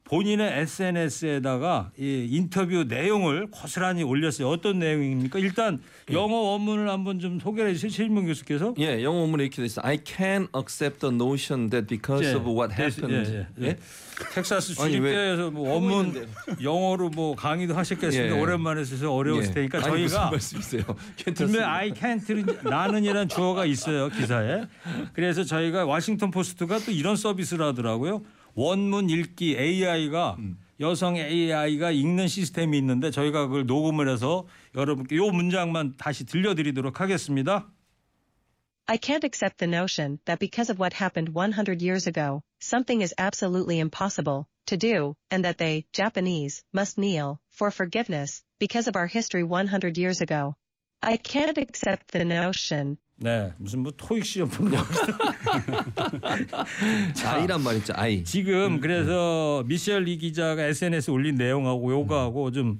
본인의 0.09 0.61
SNS에다가 0.61 1.91
이 1.97 2.27
인터뷰 2.31 2.83
내용을 2.87 3.47
고스란히 3.51 4.01
올렸어요. 4.01 4.49
어떤 4.49 4.79
내용입니까? 4.79 5.37
일단 5.37 5.79
영어 6.11 6.35
원문을 6.35 6.89
한번 6.89 7.19
좀 7.19 7.39
소개해 7.39 7.73
주세요. 7.73 7.91
최진봉 7.91 8.25
교수께서. 8.25 8.73
예, 8.79 9.03
영어 9.03 9.19
원문에 9.19 9.43
이렇게 9.43 9.57
돼 9.61 9.67
있어. 9.67 9.81
I 9.83 9.99
can 10.03 10.47
accept 10.57 11.01
the 11.01 11.13
notion 11.13 11.69
that 11.69 11.87
because 11.87 12.27
예, 12.27 12.33
of 12.33 12.49
what 12.49 12.73
예, 12.73 12.85
happened. 12.85 13.31
예, 13.31 13.47
예. 13.61 13.67
예? 13.67 13.77
텍사스 14.33 14.81
아니, 14.81 14.93
왜 14.99 15.11
주립대에서 15.11 15.51
뭐 15.51 15.73
원문. 15.73 16.27
영어로 16.63 17.09
뭐 17.09 17.35
강의도 17.35 17.75
하셨겠습니다. 17.75 18.35
예. 18.35 18.39
오랜만에 18.41 18.83
써서 18.83 19.13
어려웠을 19.13 19.49
예. 19.49 19.53
테니까 19.53 19.81
저희가? 19.81 20.31
분명. 21.35 21.69
I 21.69 21.91
can't 21.91 22.67
나는이란 22.67 23.29
주어가 23.29 23.65
있어요 23.65 24.09
기사에. 24.09 24.63
그래서 25.13 25.43
저희가 25.43 25.85
워싱턴 25.85 26.31
포스트가 26.31 26.79
또 26.79 26.91
이런 26.91 27.15
서비스를 27.15 27.63
하더라고요. 27.67 28.23
원문 28.54 29.10
읽기 29.10 29.56
AI가 29.58 30.36
여성 30.80 31.16
AI가 31.16 31.90
읽는 31.90 32.28
시스템이 32.28 32.76
있는데 32.78 33.10
저희가 33.10 33.46
그걸 33.46 33.66
녹음을 33.66 34.08
해서 34.08 34.46
여러분께 34.74 35.16
요 35.16 35.30
문장만 35.30 35.94
다시 35.96 36.24
들려드리도록 36.24 37.00
하겠습니다. 37.00 37.70
I 38.86 38.98
can't 38.98 39.24
accept 39.24 39.58
the 39.58 39.68
notion 39.68 40.18
that 40.26 40.38
because 40.38 40.68
of 40.68 40.78
what 40.78 40.92
happened 40.92 41.32
100 41.32 41.80
years 41.80 42.06
ago, 42.06 42.42
something 42.60 43.00
is 43.00 43.14
absolutely 43.16 43.78
impossible 43.80 44.46
to 44.66 44.76
do, 44.76 45.16
and 45.30 45.44
that 45.44 45.56
they, 45.56 45.86
Japanese, 45.92 46.62
must 46.70 46.98
kneel 46.98 47.40
for 47.50 47.70
forgiveness 47.70 48.42
because 48.58 48.86
of 48.86 48.94
our 48.94 49.06
history 49.06 49.42
100 49.42 49.96
years 49.96 50.20
ago. 50.20 50.56
I 51.02 51.16
can't 51.16 51.56
accept 51.56 52.12
the 52.12 52.24
notion 52.24 52.98
네, 53.21 53.51
무슨 53.57 53.79
뭐 53.79 53.91
토익 53.95 54.25
시험 54.25 54.49
보는 54.49 54.71
거. 54.71 54.77
I란 57.27 57.61
말이죠. 57.61 57.93
I. 57.95 58.23
지금 58.23 58.79
그래서 58.79 59.63
미셸 59.67 60.03
리 60.03 60.17
기자가 60.17 60.63
SNS 60.63 61.11
에 61.11 61.13
올린 61.13 61.35
내용하고 61.35 61.91
요거하고 61.91 62.51
좀 62.51 62.79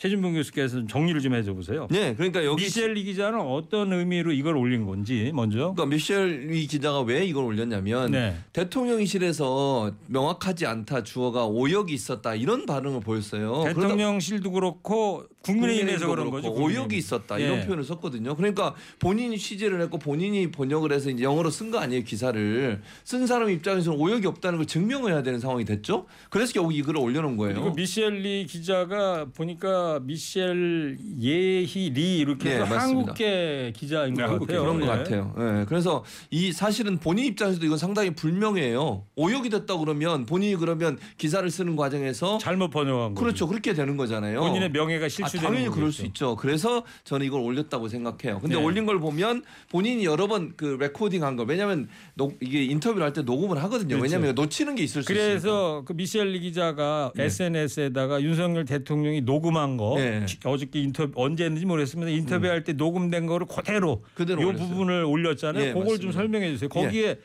최진봉 0.00 0.32
교수께서 0.32 0.78
좀 0.78 0.88
정리를 0.88 1.20
좀 1.20 1.34
해줘 1.34 1.52
보세요. 1.52 1.86
네, 1.90 2.14
그러니까 2.14 2.42
여기 2.46 2.64
미셸 2.64 2.94
리 2.94 3.04
기자는 3.04 3.38
어떤 3.38 3.92
의미로 3.92 4.32
이걸 4.32 4.56
올린 4.56 4.86
건지 4.86 5.30
먼저. 5.34 5.74
그러니까 5.74 5.84
미셸 5.84 6.46
리 6.48 6.66
기자가 6.66 7.02
왜 7.02 7.26
이걸 7.26 7.44
올렸냐면 7.44 8.10
네. 8.12 8.34
대통령실에서 8.54 9.92
명확하지 10.06 10.64
않다 10.64 11.02
주어가 11.02 11.44
오역이 11.44 11.92
있었다 11.92 12.34
이런 12.34 12.64
반응을 12.64 13.00
보였어요. 13.00 13.62
대통령실도 13.66 14.50
그렇고 14.52 15.24
국민의힘에서 15.42 16.08
그런 16.08 16.30
거죠. 16.30 16.50
국민의힘. 16.50 16.80
오역이 16.80 16.96
있었다 16.96 17.38
예. 17.38 17.44
이런 17.44 17.66
표현을 17.66 17.84
썼거든요. 17.84 18.36
그러니까 18.36 18.74
본인이 19.00 19.36
취재를 19.36 19.82
했고 19.82 19.98
본인이 19.98 20.50
번역을 20.50 20.92
해서 20.92 21.10
이제 21.10 21.24
영어로 21.24 21.50
쓴 21.50 21.70
거 21.70 21.78
아니에요 21.78 22.04
기사를 22.04 22.80
쓴 23.04 23.26
사람 23.26 23.50
입장에서는 23.50 23.98
오역이 23.98 24.26
없다는 24.26 24.58
걸 24.60 24.66
증명해야 24.66 25.22
되는 25.22 25.40
상황이 25.40 25.66
됐죠. 25.66 26.06
그래서 26.30 26.52
여기 26.56 26.76
이 26.76 26.82
글을 26.82 26.98
올려놓은 26.98 27.36
그리고 27.36 27.60
거예요. 27.60 27.74
미셸 27.74 28.14
리 28.22 28.46
기자가 28.46 29.26
보니까 29.34 29.89
미셸 29.98 30.96
예희 31.20 31.90
리 31.90 32.18
이렇게 32.18 32.50
네, 32.50 32.54
해서 32.56 32.66
맞습니다. 32.66 32.80
한국계 33.00 33.72
기자인 33.76 34.14
네, 34.14 34.22
것 34.22 34.30
한국계 34.30 34.54
같아요. 34.54 34.62
그런 34.74 34.80
것 34.80 34.86
예. 34.86 34.98
같아요. 34.98 35.34
예, 35.60 35.64
그래서 35.66 36.04
이 36.30 36.52
사실은 36.52 36.98
본인 36.98 37.24
입장에서도 37.26 37.64
이건 37.66 37.78
상당히 37.78 38.10
불명예해요. 38.14 39.04
오역이 39.16 39.50
됐다 39.50 39.76
그러면 39.78 40.26
본인이 40.26 40.54
그러면 40.56 40.98
기사를 41.18 41.48
쓰는 41.50 41.74
과정에서 41.76 42.38
잘못 42.38 42.70
번역한 42.70 43.14
거. 43.14 43.20
그렇죠 43.20 43.46
그렇게 43.48 43.72
되는 43.74 43.96
거잖아요. 43.96 44.40
본인의 44.40 44.70
명예가 44.70 45.06
아, 45.06 45.08
실추되는 45.08 45.44
당연히 45.44 45.64
그럴 45.66 45.86
거겠죠. 45.86 45.90
수 45.96 46.06
있죠. 46.06 46.36
그래서 46.36 46.84
저는 47.04 47.26
이걸 47.26 47.40
올렸다고 47.40 47.88
생각해요. 47.88 48.38
근데 48.40 48.56
네. 48.56 48.62
올린 48.62 48.86
걸 48.86 49.00
보면 49.00 49.42
본인이 49.70 50.04
여러 50.04 50.26
번 50.26 50.52
그 50.56 50.76
레코딩한 50.80 51.36
거 51.36 51.44
왜냐하면 51.44 51.88
녹- 52.14 52.36
이게 52.40 52.64
인터뷰를 52.64 53.04
할 53.04 53.12
때 53.12 53.22
녹음을 53.22 53.62
하거든요. 53.64 53.96
그렇죠. 53.96 54.02
왜냐하면 54.02 54.34
놓치는 54.34 54.74
게 54.74 54.82
있을 54.84 55.02
수 55.02 55.12
있으니까. 55.12 55.28
그래서 55.30 55.82
그 55.86 55.92
미셸 55.92 56.28
리 56.32 56.40
기자가 56.40 57.12
SNS에다가 57.16 58.20
윤석열 58.22 58.64
대통령이 58.64 59.22
녹음한 59.22 59.76
거 59.80 59.94
네. 59.96 60.26
어저께 60.44 60.80
인터뷰 60.82 61.12
언제 61.14 61.44
했는지 61.44 61.64
모르겠습니다. 61.64 62.10
인터뷰할 62.10 62.64
때 62.64 62.74
녹음된 62.74 63.26
거를 63.26 63.46
그대로 63.46 64.04
그대로 64.14 64.42
요 64.42 64.48
올렸어요. 64.48 64.68
부분을 64.68 65.04
올렸잖아요. 65.04 65.64
예, 65.64 65.68
그걸 65.68 65.86
좀 65.98 66.08
맞습니다. 66.08 66.18
설명해 66.18 66.50
주세요. 66.52 66.68
거기에 66.68 67.18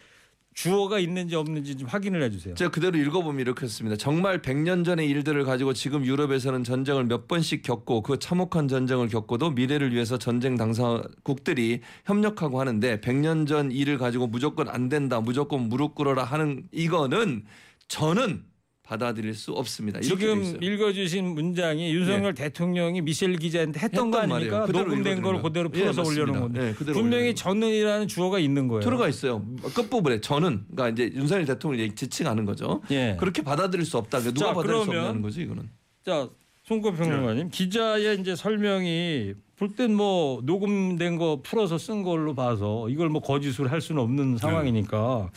주어가 0.54 1.00
있는지 1.00 1.36
없는지 1.36 1.76
좀 1.76 1.90
확인을 1.90 2.24
해 2.24 2.30
주세요. 2.30 2.56
제가 2.56 2.72
그대로 2.72 2.98
읽어보면 2.98 3.42
이렇게 3.42 3.66
했습니다. 3.66 3.98
정말 3.98 4.42
100년 4.42 4.86
전의 4.86 5.10
일들을 5.10 5.44
가지고 5.44 5.74
지금 5.74 6.06
유럽에서는 6.06 6.64
전쟁을 6.64 7.04
몇 7.04 7.28
번씩 7.28 7.62
겪고 7.62 8.02
그 8.02 8.20
참혹한 8.20 8.70
전쟁을 8.70 9.10
겪고도 9.10 9.52
미래를 9.52 9.94
위해서 9.94 10.18
전쟁 10.18 10.56
당사국들이 10.56 11.82
협력하고 12.06 12.62
하는데 12.62 13.02
100년 13.02 13.48
전 13.48 13.70
일을 13.70 13.98
가지고 13.98 14.28
무조건 14.28 14.70
안 14.70 14.88
된다, 14.88 15.20
무조건 15.20 15.68
무릎 15.68 15.94
꿇어라 15.94 16.24
하는 16.24 16.64
이거는 16.72 17.44
저는 17.90 18.44
받아들일 18.86 19.34
수 19.34 19.52
없습니다. 19.54 20.00
지금. 20.00 20.58
읽어주신 20.62 21.26
문장이 21.34 21.92
윤석열 21.94 22.34
대통령이 22.36 23.02
미셸 23.02 23.36
기자한테 23.38 23.80
했던 23.80 24.12
거 24.12 24.20
했던 24.20 24.36
아닙니까? 24.36 24.60
말이에요. 24.60 24.68
그대로 24.68 24.90
녹음된 24.90 25.22
걸. 25.24 25.42
그대로 25.42 25.70
예, 25.74 25.80
풀어서 25.80 26.02
맞습니다. 26.02 26.24
올려놓은 26.24 26.42
건데 26.54 26.76
예, 26.80 26.94
분명히 26.94 27.34
전은이라는 27.36 28.08
주어가 28.08 28.38
있는 28.40 28.68
거예요. 28.68 28.82
들어가 28.82 29.08
있어요. 29.08 29.44
끝부분에 29.74 30.22
저는 30.22 30.66
그러니까 30.72 30.90
이제 30.90 31.16
윤석열 31.18 31.46
대통령을 31.46 31.96
지칭하는 31.96 32.46
거죠. 32.46 32.82
예. 32.92 33.18
그렇게 33.20 33.42
받아들일 33.42 33.86
수 33.86 33.98
없다. 33.98 34.20
누가 34.20 34.34
자, 34.34 34.54
받아들일 34.54 34.80
수 34.82 34.86
그러면 34.86 35.02
없다는 35.04 35.22
거지 35.24 35.42
이거는. 35.42 35.70
자, 36.06 36.30
송권 36.64 36.96
평론가님 36.96 37.50
기자의 37.50 38.20
이제 38.20 38.36
설명이 38.36 39.34
볼땐뭐 39.58 40.42
녹음된 40.44 41.18
거 41.18 41.40
풀어서 41.44 41.78
쓴 41.78 42.04
걸로 42.04 42.36
봐서 42.36 42.88
이걸 42.90 43.10
뭐 43.10 43.22
거짓으로 43.22 43.70
할 43.70 43.82
수는 43.82 44.02
없는 44.02 44.38
상황이니까 44.38 45.30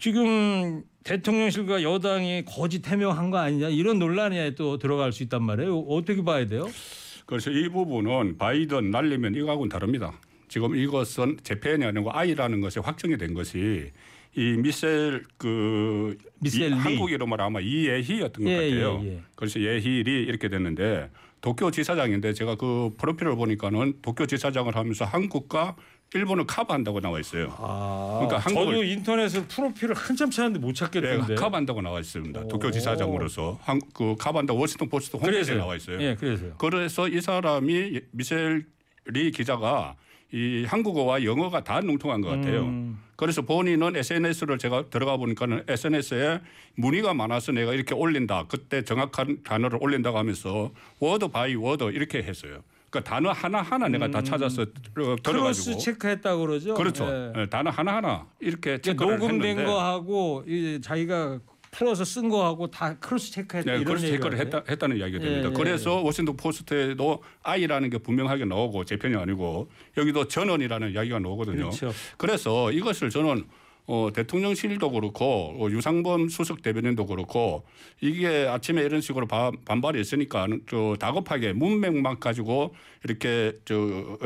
지금 0.00 0.82
대통령실과 1.04 1.82
여당이 1.82 2.44
거짓 2.46 2.86
해명한 2.86 3.30
거 3.30 3.38
아니냐 3.38 3.68
이런 3.68 3.98
논란에 3.98 4.54
또 4.54 4.78
들어갈 4.78 5.12
수 5.12 5.22
있단 5.22 5.42
말이에요. 5.42 5.78
어떻게 5.80 6.24
봐야 6.24 6.46
돼요? 6.46 6.66
그래서 7.26 7.50
이 7.50 7.68
부분은 7.68 8.38
바이든 8.38 8.90
날리면 8.90 9.34
이거하고는 9.34 9.68
다릅니다. 9.68 10.12
지금 10.48 10.74
이것은 10.74 11.38
재팬이 11.42 11.84
아니고 11.84 12.10
아이라는 12.12 12.60
것이 12.60 12.80
확정이 12.80 13.16
된 13.16 13.34
것이 13.34 13.90
이 14.34 14.56
미셀 14.56 15.22
그 15.36 16.16
미셀 16.40 16.62
이 16.62 16.68
리. 16.68 16.74
한국 16.74 17.10
이름으로 17.10 17.44
아마 17.44 17.60
이예희였던 17.60 18.44
것 18.44 18.50
예, 18.50 18.54
같아요. 18.54 19.00
예, 19.04 19.08
예. 19.08 19.20
그래서 19.36 19.60
예희리 19.60 20.22
이렇게 20.22 20.48
됐는데 20.48 21.10
도쿄 21.40 21.70
지사장인데 21.70 22.32
제가 22.32 22.56
그 22.56 22.90
프로필을 22.98 23.36
보니까는 23.36 23.94
도쿄 24.02 24.26
지사장을 24.26 24.74
하면서 24.74 25.04
한국과 25.04 25.76
일본을 26.12 26.44
커버한다고 26.46 27.00
나와 27.00 27.20
있어요. 27.20 27.54
아, 27.58 28.18
그러니까 28.26 28.40
저도 28.50 28.60
한국을- 28.72 28.88
인터넷에 28.88 29.44
프로필을 29.46 29.94
한참 29.94 30.28
찾았는데 30.30 30.58
못 30.58 30.68
네, 30.68 30.74
찾겠던데. 30.74 31.34
커버한다고 31.36 31.82
나와 31.82 32.00
있습니다. 32.00 32.40
오. 32.40 32.48
도쿄 32.48 32.70
지사장으로서 32.72 33.58
한, 33.62 33.80
그 33.94 34.16
커버한다 34.18 34.52
워싱턴 34.54 34.88
포스트 34.88 35.16
홈페이지에 35.16 35.40
그래서요. 35.40 35.58
나와 35.58 35.76
있어요. 35.76 36.00
예, 36.02 36.16
그래서요. 36.16 36.54
그래서 36.58 37.06
이 37.08 37.20
사람이 37.20 38.00
미셸 38.10 38.64
리 39.06 39.30
기자가 39.30 39.94
이 40.32 40.64
한국어와 40.66 41.22
영어가 41.24 41.62
다 41.62 41.80
능통한 41.80 42.20
것 42.22 42.28
같아요. 42.30 42.62
음. 42.62 42.98
그래서 43.16 43.42
본인은 43.42 43.94
SNS를 43.96 44.58
제가 44.58 44.88
들어가 44.90 45.16
보니까는 45.16 45.64
SNS에 45.68 46.40
문의가 46.74 47.14
많아서 47.14 47.52
내가 47.52 47.72
이렇게 47.72 47.94
올린다. 47.94 48.46
그때 48.48 48.82
정확한 48.82 49.42
단어를 49.44 49.78
올린다고 49.80 50.18
하면서 50.18 50.72
word 50.98 51.28
by 51.28 51.54
word 51.54 51.84
이렇게 51.92 52.22
했어요. 52.22 52.62
그러니까 52.90 53.08
단어 53.08 53.30
하나 53.30 53.62
하나 53.62 53.88
내가 53.88 54.10
다 54.10 54.20
찾아서 54.22 54.62
어, 54.62 54.66
cross 54.94 55.22
들어가지고 55.22 55.78
check했다 55.78 56.36
그러죠. 56.36 56.74
그렇죠. 56.74 57.04
예. 57.06 57.32
예, 57.42 57.46
단어 57.46 57.70
하나 57.70 57.96
하나 57.96 58.26
이렇게 58.40 58.78
체크를 58.80 59.18
녹음된 59.18 59.42
했는데 59.48 59.64
거하고 59.64 60.44
이 60.46 60.80
자기가 60.82 61.38
풀어서 61.70 62.04
쓴 62.04 62.28
거하고 62.28 62.68
다 62.68 62.98
cross 62.98 63.30
check했다 63.30 63.70
네, 63.70 63.78
이런 63.78 63.84
그래서 63.84 64.06
얘기를 64.08 64.30
체크를. 64.30 64.38
했다, 64.44 64.64
했다는 64.68 64.96
이야기가 64.96 65.20
됩니다. 65.20 65.48
예, 65.48 65.50
예, 65.52 65.56
그래서 65.56 66.02
워싱턴 66.02 66.36
포스트에도 66.36 67.22
I라는 67.44 67.90
게 67.90 67.98
분명하게 67.98 68.44
나오고 68.46 68.84
제 68.84 68.96
편이 68.96 69.14
아니고 69.14 69.70
여기도 69.96 70.26
전원이라는 70.26 70.92
이야기가 70.92 71.20
나오거든요. 71.20 71.70
그렇죠. 71.70 71.92
래서 72.24 72.72
이것을 72.72 73.10
저는 73.10 73.44
어, 73.92 74.08
대통령실도 74.14 74.88
그렇고 74.92 75.56
어, 75.58 75.68
유상범 75.68 76.28
수석 76.28 76.62
대변인도 76.62 77.06
그렇고 77.06 77.64
이게 78.00 78.46
아침에 78.46 78.82
이런 78.82 79.00
식으로 79.00 79.26
바- 79.26 79.50
반발이 79.64 80.00
있으니까 80.00 80.46
저 80.68 80.94
다급하게 81.00 81.52
문맥만 81.54 82.20
가지고 82.20 82.72
이렇게 83.02 83.52
저 83.64 83.74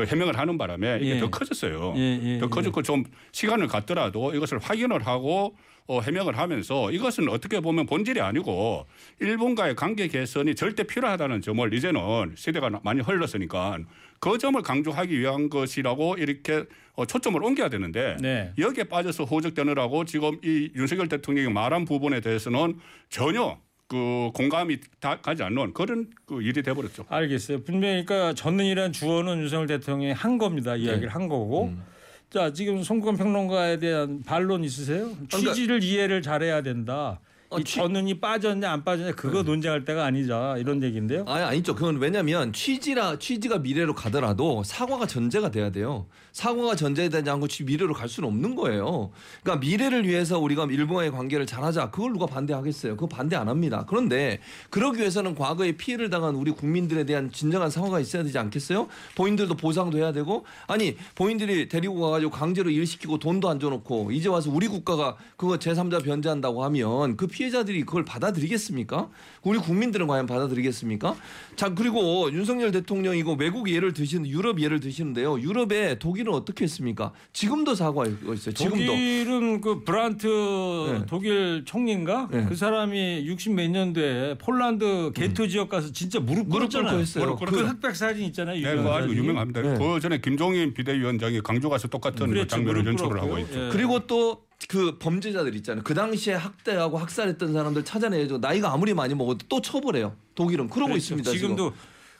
해명을 0.07 0.37
하는 0.37 0.59
바람에 0.59 0.99
이게 1.01 1.15
예. 1.15 1.19
더 1.19 1.31
커졌어요. 1.31 1.95
예, 1.97 2.19
예, 2.23 2.37
더 2.37 2.45
예. 2.45 2.49
커졌고 2.49 2.83
좀 2.83 3.05
시간을 3.31 3.65
갖더라도 3.67 4.35
이것을 4.35 4.59
확인을 4.59 5.07
하고 5.07 5.55
어, 5.87 6.01
해명을 6.01 6.37
하면서 6.37 6.91
이것은 6.91 7.29
어떻게 7.29 7.59
보면 7.59 7.85
본질이 7.85 8.19
아니고 8.19 8.87
일본과의 9.19 9.75
관계 9.75 10.07
개선이 10.07 10.55
절대 10.55 10.83
필요하다는 10.83 11.41
점을 11.41 11.73
이제는 11.73 12.33
시대가 12.35 12.69
많이 12.83 13.01
흘렀으니까 13.01 13.77
그 14.19 14.37
점을 14.39 14.59
강조하기 14.59 15.19
위한 15.19 15.49
것이라고 15.49 16.15
이렇게 16.17 16.65
어, 16.93 17.05
초점을 17.05 17.41
옮겨야 17.43 17.69
되는데 17.69 18.17
네. 18.19 18.51
여기에 18.57 18.85
빠져서 18.85 19.25
호적되느라고 19.25 20.05
지금 20.05 20.39
이 20.43 20.71
윤석열 20.75 21.07
대통령이 21.07 21.53
말한 21.53 21.85
부분에 21.85 22.19
대해서는 22.19 22.79
전혀 23.09 23.59
그 23.87 24.31
공감이 24.33 24.79
다 24.99 25.21
가지 25.21 25.43
않는 25.43 25.73
그런 25.73 26.09
그 26.25 26.41
일이 26.41 26.63
돼버렸죠. 26.63 27.05
알겠어요. 27.07 27.61
분명히 27.63 28.03
그러니까 28.03 28.33
전능이라는 28.33 28.91
주어는 28.93 29.41
윤석열 29.41 29.67
대통령이 29.67 30.13
한 30.13 30.39
겁니다. 30.39 30.73
네. 30.73 30.79
이야기를 30.79 31.09
한 31.09 31.27
거고. 31.27 31.65
음. 31.65 31.83
자 32.29 32.51
지금 32.51 32.83
송권 32.83 33.17
평론가에 33.17 33.77
대한 33.77 34.21
반론 34.25 34.63
있으세요? 34.63 35.09
취지를 35.29 35.83
이해를 35.83 36.21
잘해야 36.21 36.61
된다. 36.61 37.19
어, 37.49 37.59
이 37.59 37.63
취- 37.63 37.75
전능이 37.75 38.19
빠졌냐 38.19 38.69
안 38.69 38.83
빠졌냐 38.83 39.11
그거 39.13 39.43
논쟁할 39.43 39.85
때가 39.85 40.03
아니자 40.05 40.55
이런 40.57 40.81
얘기인데요. 40.83 41.23
아니 41.27 41.43
아니죠. 41.43 41.75
그건 41.75 41.97
왜냐하면 41.97 42.51
취지라 42.51 43.19
취지가 43.19 43.59
미래로 43.59 43.93
가더라도 43.93 44.63
사과가 44.63 45.05
전제가 45.05 45.51
돼야 45.51 45.69
돼요. 45.71 46.07
사과가 46.39 46.75
전제되지 46.75 47.29
않고 47.29 47.47
취- 47.47 47.63
미래로 47.63 47.93
갈 47.93 48.09
수는 48.09 48.27
없는 48.27 48.55
거예요. 48.55 49.09
그러니까 49.41 49.65
미래를 49.65 50.05
위해서 50.05 50.37
우리가 50.37 50.65
일본과의 50.69 51.11
관계를 51.11 51.45
잘하자. 51.45 51.91
그걸 51.91 52.11
누가 52.11 52.25
반대하겠어요? 52.25 52.97
그거 52.97 53.07
반대 53.07 53.37
안 53.37 53.47
합니다. 53.47 53.85
그런데 53.87 54.41
그러기 54.69 54.99
위해서는 54.99 55.33
과거에 55.33 55.71
피해를 55.71 56.09
당한 56.09 56.35
우리 56.35 56.51
국민들에 56.51 57.05
대한 57.05 57.31
진정한 57.31 57.69
사과가 57.69 58.01
있어야 58.01 58.23
되지 58.23 58.37
않겠어요? 58.37 58.89
본인들도 59.15 59.55
보상도 59.55 59.97
해야 59.97 60.11
되고 60.11 60.43
아니 60.67 60.97
본인들이 61.15 61.69
데리고 61.69 62.01
가가지고 62.01 62.31
강제로 62.31 62.69
일시키고 62.69 63.17
돈도 63.17 63.47
안 63.47 63.57
줘놓고 63.61 64.11
이제 64.11 64.27
와서 64.27 64.51
우리 64.51 64.67
국가가 64.67 65.15
그거 65.37 65.55
제3자 65.55 66.03
변제한다고 66.03 66.65
하면 66.65 67.15
그 67.15 67.27
피해자들이 67.27 67.85
그걸 67.85 68.03
받아들이겠습니까? 68.03 69.07
우리 69.43 69.57
국민들은 69.57 70.05
과연 70.07 70.25
받아들이겠습니까? 70.25 71.15
자 71.55 71.73
그리고 71.73 72.29
윤석열 72.33 72.71
대통령이고 72.71 73.37
외국 73.39 73.69
예를 73.69 73.93
드시는 73.93 74.27
유럽 74.27 74.59
예를 74.59 74.81
드시는데요. 74.81 75.39
유럽에 75.39 75.97
독일 75.97 76.24
은 76.27 76.33
어떻게 76.33 76.63
했습니까? 76.65 77.11
지금도 77.33 77.75
사과하고 77.75 78.33
있어요. 78.33 78.53
지금도. 78.53 78.85
독일은 78.85 79.61
그 79.61 79.83
브란트 79.83 80.27
네. 80.27 81.05
독일 81.07 81.63
총리인가 81.65 82.27
네. 82.31 82.45
그 82.47 82.55
사람이 82.55 83.25
60 83.25 83.53
몇 83.53 83.69
년도에 83.69 84.37
폴란드 84.37 85.11
게토 85.15 85.47
지역 85.47 85.69
가서 85.69 85.91
진짜 85.91 86.19
무릎 86.19 86.47
무릎 86.47 86.69
꿇었잖아요. 86.69 86.89
꿇고 86.89 87.01
했어요. 87.01 87.23
무릎 87.25 87.39
그 87.39 87.45
꿇었죠. 87.45 87.67
흑백 87.67 87.95
사진 87.95 88.25
있잖아요. 88.25 88.61
네, 88.61 88.75
그거 88.75 88.95
아주. 88.95 89.15
유명합니다. 89.15 89.61
네. 89.61 89.77
그 89.77 89.99
전에 89.99 90.19
김종인 90.19 90.73
비대위원장이 90.73 91.41
강조 91.41 91.69
가서 91.69 91.87
똑같은 91.87 92.25
그 92.27 92.33
그랬죠. 92.33 92.47
장면을 92.47 92.85
연출을 92.85 93.21
하고. 93.21 93.39
있죠. 93.39 93.67
예. 93.67 93.69
그리고 93.71 94.05
또그 94.07 94.97
범죄자들 94.99 95.55
있잖아요. 95.57 95.83
그 95.83 95.93
당시에 95.93 96.33
학대하고 96.35 96.97
학살했던 96.97 97.53
사람들 97.53 97.83
찾아내죠. 97.85 98.37
나이가 98.39 98.71
아무리 98.73 98.93
많이 98.93 99.13
먹어도 99.15 99.45
또 99.49 99.61
처벌해요. 99.61 100.15
독일은 100.35 100.67
그러고 100.69 100.87
그렇죠. 100.93 100.97
있습니다. 100.97 101.31
지금. 101.31 101.41
지금도 101.55 101.73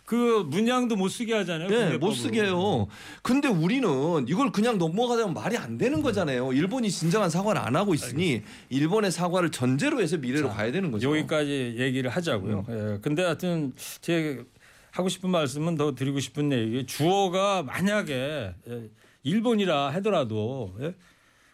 그 0.06 0.46
문양도 0.48 0.96
못 0.96 1.10
쓰게 1.10 1.34
하잖아요. 1.34 1.68
네. 1.68 1.98
못 1.98 2.12
쓰게 2.12 2.44
해요. 2.44 2.88
근데 3.24 3.48
우리는 3.48 3.89
이걸 4.28 4.52
그냥 4.52 4.78
넘어가자면 4.78 5.34
말이 5.34 5.58
안 5.58 5.78
되는 5.78 6.02
거잖아요. 6.04 6.54
일본이 6.54 6.91
진정한 6.91 7.30
사과를 7.30 7.60
안 7.60 7.76
하고 7.76 7.94
있으니 7.96 8.44
일본의 8.70 9.12
사과를 9.12 9.50
전제로 9.52 10.00
해서 10.02 10.18
미래로 10.18 10.50
가야 10.50 10.72
되는 10.72 10.91
거죠. 10.91 11.10
여기까지 11.10 11.76
얘기를 11.78 12.10
하자고요. 12.10 12.65
예. 12.70 13.00
근데 13.02 13.24
하여튼 13.24 13.74
제 14.02 14.46
하고 14.91 15.10
싶은 15.10 15.30
말씀은 15.30 15.76
더 15.76 15.96
드리고 15.96 16.20
싶은 16.20 16.52
얘기. 16.52 16.86
주어가 16.86 17.63
만약에 17.63 18.54
예, 18.70 18.89
일본이라 19.24 19.89
하더라도 19.96 20.76
예? 20.82 20.94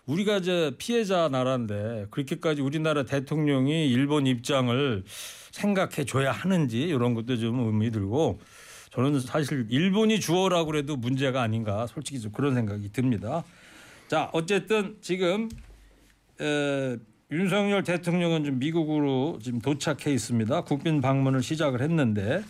우리가 0.05 0.37
이제 0.37 0.73
피해자 0.77 1.29
나라인데 1.29 2.07
그렇게까지 2.11 2.61
우리나라 2.61 3.03
대통령이 3.03 3.87
일본 3.87 4.27
입장을 4.27 5.03
생각해 5.51 6.05
줘야 6.05 6.31
하는지 6.31 6.81
이런 6.81 7.13
것도 7.13 7.37
좀 7.37 7.59
의미 7.67 7.91
들고 7.91 8.39
저는 8.91 9.19
사실 9.19 9.67
일본이 9.69 10.19
주어라고 10.19 10.65
그래도 10.65 10.95
문제가 10.97 11.41
아닌가 11.41 11.87
솔직히 11.87 12.19
좀 12.19 12.31
그런 12.31 12.55
생각이 12.55 12.91
듭니다. 12.91 13.43
자 14.07 14.29
어쨌든 14.33 14.97
지금 15.01 15.49
에, 16.41 16.97
윤석열 17.31 17.83
대통령은 17.83 18.43
지금 18.43 18.59
미국으로 18.59 19.39
지금 19.41 19.59
도착해 19.59 20.11
있습니다. 20.11 20.61
국빈 20.61 20.99
방문을 20.99 21.41
시작을 21.41 21.81
했는데 21.81 22.37
에, 22.37 22.43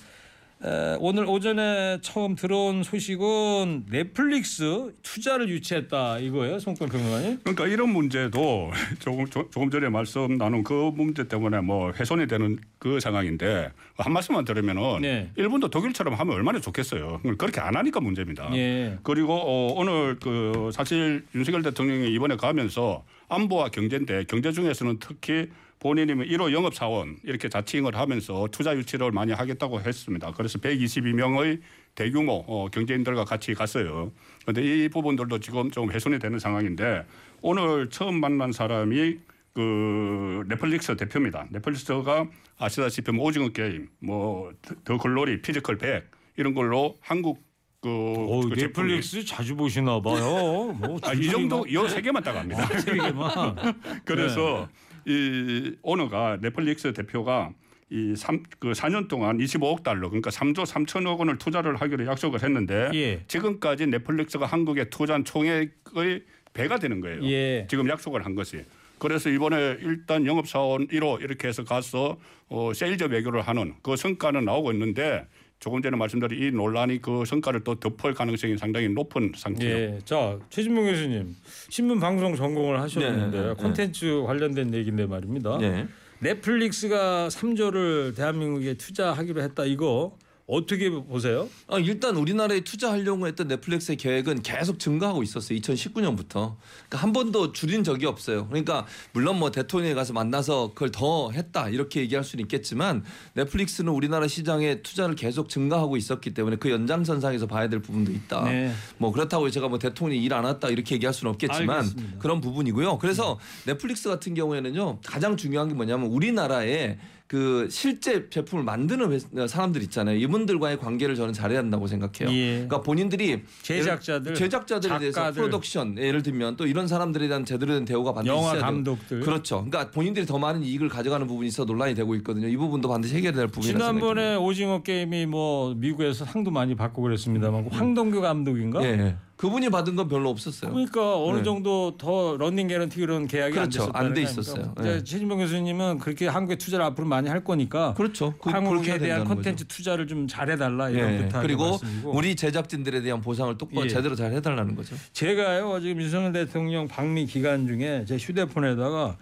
오늘 1.00 1.26
오전에 1.26 1.98
처음 2.02 2.36
들어온 2.36 2.84
소식은 2.84 3.86
넷플릭스 3.90 4.94
투자를 5.02 5.50
유치했다 5.50 6.20
이거예요, 6.20 6.60
송권 6.60 6.90
평론가님. 6.90 7.40
그러니까 7.44 7.68
이런 7.68 7.90
문제도 7.90 8.70
조금 9.00 9.26
조- 9.28 9.50
조금 9.50 9.72
전에 9.72 9.90
말씀 9.90 10.38
나눈 10.38 10.64
그 10.64 10.92
문제 10.94 11.28
때문에 11.28 11.62
뭐 11.62 11.92
훼손이 11.92 12.28
되는 12.28 12.60
그 12.78 13.00
상황인데 13.00 13.72
한 13.98 14.14
말씀만 14.14 14.46
들으면은 14.46 15.02
네. 15.02 15.32
일본도 15.36 15.70
독일처럼 15.70 16.14
하면 16.14 16.36
얼마나 16.36 16.60
좋겠어요. 16.60 17.22
그렇게 17.38 17.60
안 17.60 17.76
하니까 17.76 18.00
문제입니다. 18.00 18.50
예. 18.56 18.98
그리고 19.04 19.34
어, 19.34 19.74
오늘 19.76 20.18
그 20.20 20.70
사실 20.74 21.26
윤석열 21.34 21.64
대통령이 21.64 22.14
이번에 22.14 22.36
가면서 22.36 23.04
안보와 23.30 23.70
경제인데 23.70 24.26
경제 24.28 24.52
중에서는 24.52 24.98
특히 25.00 25.48
본인이 25.82 26.14
1호 26.14 26.52
영업 26.54 26.76
사원 26.76 27.18
이렇게 27.24 27.50
자칭을 27.50 27.96
하면서 27.98 28.48
투자 28.52 28.76
유치를 28.78 29.12
많이 29.12 29.32
하겠다고 29.34 29.82
했습니다. 29.82 30.32
그래서 30.38 30.60
122명의 30.60 31.60
대규모 31.96 32.44
어, 32.48 32.68
경제인들과 32.72 33.26
같이 33.26 33.56
갔어요. 33.56 34.12
그런데 34.46 34.62
이 34.64 34.90
부분들도 34.90 35.40
지금 35.40 35.72
좀 35.72 35.92
훼손이 35.92 36.20
되는 36.20 36.38
상황인데 36.38 37.04
오늘 37.42 37.90
처음 37.90 38.20
만난 38.20 38.52
사람이 38.52 39.18
그 39.54 40.44
넷플릭스 40.48 40.96
대표입니다. 40.96 41.48
넷플릭스가 41.50 42.28
아시다시피 42.60 43.12
뭐 43.12 43.26
오징어 43.26 43.50
게임, 43.50 43.90
뭐 44.00 44.52
더 44.86 44.98
글로리, 45.00 45.42
피지컬 45.42 45.80
100 45.80 46.10
이런 46.38 46.54
걸로 46.54 46.96
한국 47.02 47.44
그, 47.82 47.90
오, 47.90 48.42
그 48.42 48.50
제품이- 48.50 48.58
넷플릭스 48.68 49.26
자주 49.26 49.56
보시나 49.56 50.00
봐요. 50.00 50.74
뭐 50.80 51.00
아, 51.02 51.14
이 51.14 51.28
정도 51.28 51.66
요세 51.74 52.02
개만 52.04 52.22
딱 52.22 52.36
합니다. 52.36 52.68
세 52.80 52.94
개만. 52.94 53.56
그래서 54.06 54.70
이 55.06 55.76
오너가 55.82 56.38
넷플릭스 56.42 56.94
대표가 56.94 57.54
이삼그 57.90 58.72
4년 58.72 59.10
동안 59.10 59.38
25억 59.38 59.84
달러 59.84 60.10
그러니까 60.10 60.30
3조 60.30 60.66
3천억 60.66 61.20
원을 61.20 61.38
투자를 61.38 61.76
하기로 61.76 62.06
약속을 62.06 62.42
했는데 62.42 62.90
예. 62.94 63.24
지금까지 63.28 63.88
넷플릭스가 63.88 64.46
한국에 64.46 64.86
투자한 64.90 65.26
총액의 65.26 66.24
배가 66.54 66.80
되는 66.80 67.02
거예요. 67.02 67.24
예. 67.24 67.68
지금 67.70 67.90
약속을 67.90 68.26
한 68.26 68.36
것이. 68.36 68.64
그래서 68.98 69.30
이번에 69.30 69.78
일단 69.82 70.26
영업사원 70.26 70.88
1호 70.88 71.22
이렇게 71.22 71.48
해서 71.48 71.64
가서 71.64 72.18
어, 72.48 72.72
세일즈 72.74 73.06
외교를 73.06 73.42
하는 73.42 73.74
그 73.82 73.96
성과는 73.96 74.46
나오고 74.46 74.72
있는데 74.74 75.28
조금 75.62 75.80
전에 75.82 75.96
말씀드린 75.96 76.44
이 76.44 76.52
논란이 76.52 77.04
그 77.04 77.24
성과를 77.24 77.64
또 77.64 77.76
덮을 77.76 78.16
가능성이 78.16 78.58
상당히 78.58 78.90
높은 78.90 79.32
상태예요. 79.36 79.78
예. 79.78 80.00
자, 80.04 80.40
최진봉 80.50 80.86
교수님. 80.86 81.36
신문 81.70 82.00
방송 82.00 82.36
전공을 82.36 82.82
하셨는데 82.82 83.38
네, 83.38 83.44
네, 83.44 83.48
네. 83.50 83.54
콘텐츠 83.54 84.24
관련된 84.26 84.74
얘기인데 84.74 85.06
말입니다. 85.06 85.60
네. 85.60 85.88
넷플릭스가 86.18 87.28
3조를 87.28 88.16
대한민국에 88.16 88.74
투자하기로 88.74 89.42
했다. 89.44 89.66
이거 89.66 90.18
어떻게 90.52 90.90
보세요? 90.90 91.48
아, 91.68 91.80
일단 91.80 92.18
우리나라에 92.18 92.60
투자하려고 92.60 93.26
했던 93.26 93.48
넷플릭스의 93.48 93.96
계획은 93.96 94.42
계속 94.42 94.80
증가하고 94.80 95.24
있었어요. 95.24 95.58
2019년부터. 95.58 96.58
그러니까 96.90 96.98
한 96.98 97.14
번도 97.14 97.54
줄인 97.54 97.86
적이 97.86 98.08
없어요. 98.08 98.48
그러니까 98.48 98.86
물론 99.14 99.40
뭐 99.40 99.50
대통령이 99.50 99.96
가서 99.96 100.12
만나서 100.12 100.74
그걸 100.74 100.92
더 100.92 101.32
했다 101.32 101.70
이렇게 101.70 102.02
얘기할 102.02 102.26
수는 102.26 102.44
있겠지만 102.44 103.06
넷플릭스는 103.34 103.94
우리나라 103.94 104.28
시장에 104.28 104.82
투자를 104.82 105.16
계속 105.16 105.48
증가하고 105.48 105.96
있었기 105.96 106.34
때문에 106.34 106.58
그 106.58 106.70
연장선상에서 106.70 107.48
봐야 107.48 107.70
될 107.70 107.82
부분도 107.82 108.12
있다. 108.12 108.44
네. 108.44 108.74
뭐 108.98 109.14
그렇다고 109.14 109.50
제가 109.50 109.70
뭐 109.70 109.80
대통령이 109.80 110.22
일안 110.22 110.44
왔다 110.44 110.68
이렇게 110.68 110.96
얘기할 110.96 111.14
수는 111.14 111.32
없겠지만 111.32 111.78
알겠습니다. 111.78 112.20
그런 112.20 112.42
부분이고요. 112.42 112.98
그래서 112.98 113.40
넷플릭스 113.66 114.10
같은 114.10 114.34
경우에는요 114.34 115.00
가장 115.06 115.38
중요한 115.38 115.70
게 115.70 115.76
뭐냐면 115.76 116.08
우리나라에 116.08 116.98
그 117.32 117.66
실제 117.72 118.30
제품을 118.30 118.66
만드는 118.66 119.10
회- 119.14 119.48
사람들 119.48 119.82
있잖아요. 119.84 120.18
이분들과의 120.18 120.78
관계를 120.80 121.16
저는 121.16 121.32
잘해야 121.32 121.60
한다고 121.60 121.88
생각해요. 121.88 122.30
예. 122.36 122.52
그러니까 122.56 122.82
본인들이 122.82 123.44
제작자들, 123.62 124.34
제작자들에 124.36 125.00
대해서. 125.00 125.32
프로덕션 125.32 125.98
예를 125.98 126.24
들면 126.24 126.58
또 126.58 126.68
이런 126.68 126.90
사람들에 126.90 127.30
대한 127.30 127.46
제대로 127.46 127.74
된 127.74 127.86
대우가 127.86 128.12
반드시 128.12 128.36
영화 128.36 128.50
있어야 128.50 128.54
돼요. 128.56 128.66
감독들. 128.66 129.20
그렇죠. 129.22 129.64
그러니까 129.64 129.92
본인들이 129.92 130.26
더 130.26 130.38
많은 130.40 130.62
이익을 130.62 130.90
가져가는 130.90 131.26
부분이 131.26 131.48
있어 131.48 131.64
논란이 131.64 131.96
되고 131.96 132.16
있거든요. 132.16 132.50
이 132.50 132.58
부분도 132.58 132.90
반드시 132.90 133.16
해결해야 133.16 133.44
될 133.44 133.48
부분이라고 133.48 133.80
지난번에 133.80 134.22
생각합니다. 134.22 134.40
오징어 134.46 134.84
게임이 134.84 135.26
뭐 135.28 135.74
미국에서 135.74 136.26
상도 136.26 136.52
많이 136.52 136.76
받고 136.76 137.02
그랬습니다만 137.02 137.70
황동규 137.72 138.20
감독인가? 138.20 138.84
예, 138.84 138.88
예. 138.90 139.16
그분이 139.42 139.70
받은 139.70 139.96
건 139.96 140.08
별로 140.08 140.30
없었어요. 140.30 140.70
그러니까 140.70 141.18
어느 141.18 141.38
네. 141.38 141.44
정도 141.44 141.98
더 141.98 142.38
런닝 142.38 142.68
개런티 142.68 143.00
그런 143.00 143.26
계약이 143.26 143.56
그렇죠. 143.56 143.90
안 143.92 144.06
안돼 144.06 144.22
있었어요. 144.22 144.76
거니까. 144.76 144.84
네. 144.84 145.04
최진봉 145.04 145.40
교수님은 145.40 145.98
그렇게 145.98 146.28
한국에 146.28 146.60
투자를 146.60 146.86
앞으로 146.86 147.08
많이 147.08 147.28
할 147.28 147.44
거니까 147.44 147.96
그렇죠. 147.96 148.36
그, 148.40 148.52
한국에 148.52 149.00
대한 149.00 149.26
거죠. 149.26 149.56
투자를 149.68 150.06
좀 150.06 150.28
잘해달라 150.28 150.92
이런 150.92 151.14
예. 151.14 151.18
부탁 151.24 151.42
그리고 151.42 151.72
말씀이고. 151.72 152.12
우리 152.16 152.36
제작진들에 152.36 153.02
대한 153.02 153.20
보상을 153.20 153.58
똑바로 153.58 153.86
예. 153.86 153.90
제대로 153.90 154.14
잘 154.14 154.32
해달라는 154.32 154.76
거죠. 154.76 154.96
제가요 155.12 155.80
지금 155.80 156.00
윤석열 156.04 156.34
대통령 156.34 156.88
방미 156.88 157.26
기간 157.26 157.66
중에 157.66 158.06
제 158.08 158.18
휴대폰에다가 158.18 159.18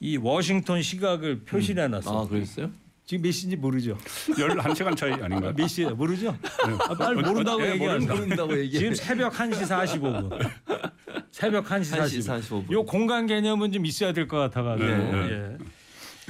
이 0.00 0.16
워싱턴 0.16 0.80
시각을 0.80 1.40
표시를 1.40 1.84
해놨어요. 1.84 2.18
아 2.18 2.26
그랬어요? 2.26 2.70
지금 3.10 3.22
몇 3.24 3.32
시인지 3.32 3.56
모르죠? 3.56 3.98
11시간 4.28 4.96
차이 4.96 5.10
아닌가요? 5.12 5.52
몇 5.56 5.66
시에 5.66 5.86
모르죠? 5.90 6.36
아, 6.88 6.94
빨리 6.94 7.20
모른다고 7.20 7.66
예, 7.66 7.72
얘기한다. 7.72 8.14
모른다고 8.14 8.56
얘기해. 8.56 8.78
지금 8.78 8.94
새벽 8.94 9.32
1시 9.32 9.66
45분. 9.66 10.48
새벽 11.32 11.66
1시 11.66 11.98
1시 11.98 12.20
45분. 12.20 12.68
45분. 12.68 12.72
요 12.72 12.84
공간 12.84 13.26
개념은 13.26 13.72
좀 13.72 13.84
있어야 13.84 14.12
될 14.12 14.28
것 14.28 14.38
같아 14.38 14.62
가지고. 14.62 14.88
네, 14.88 15.28
예. 15.28 15.58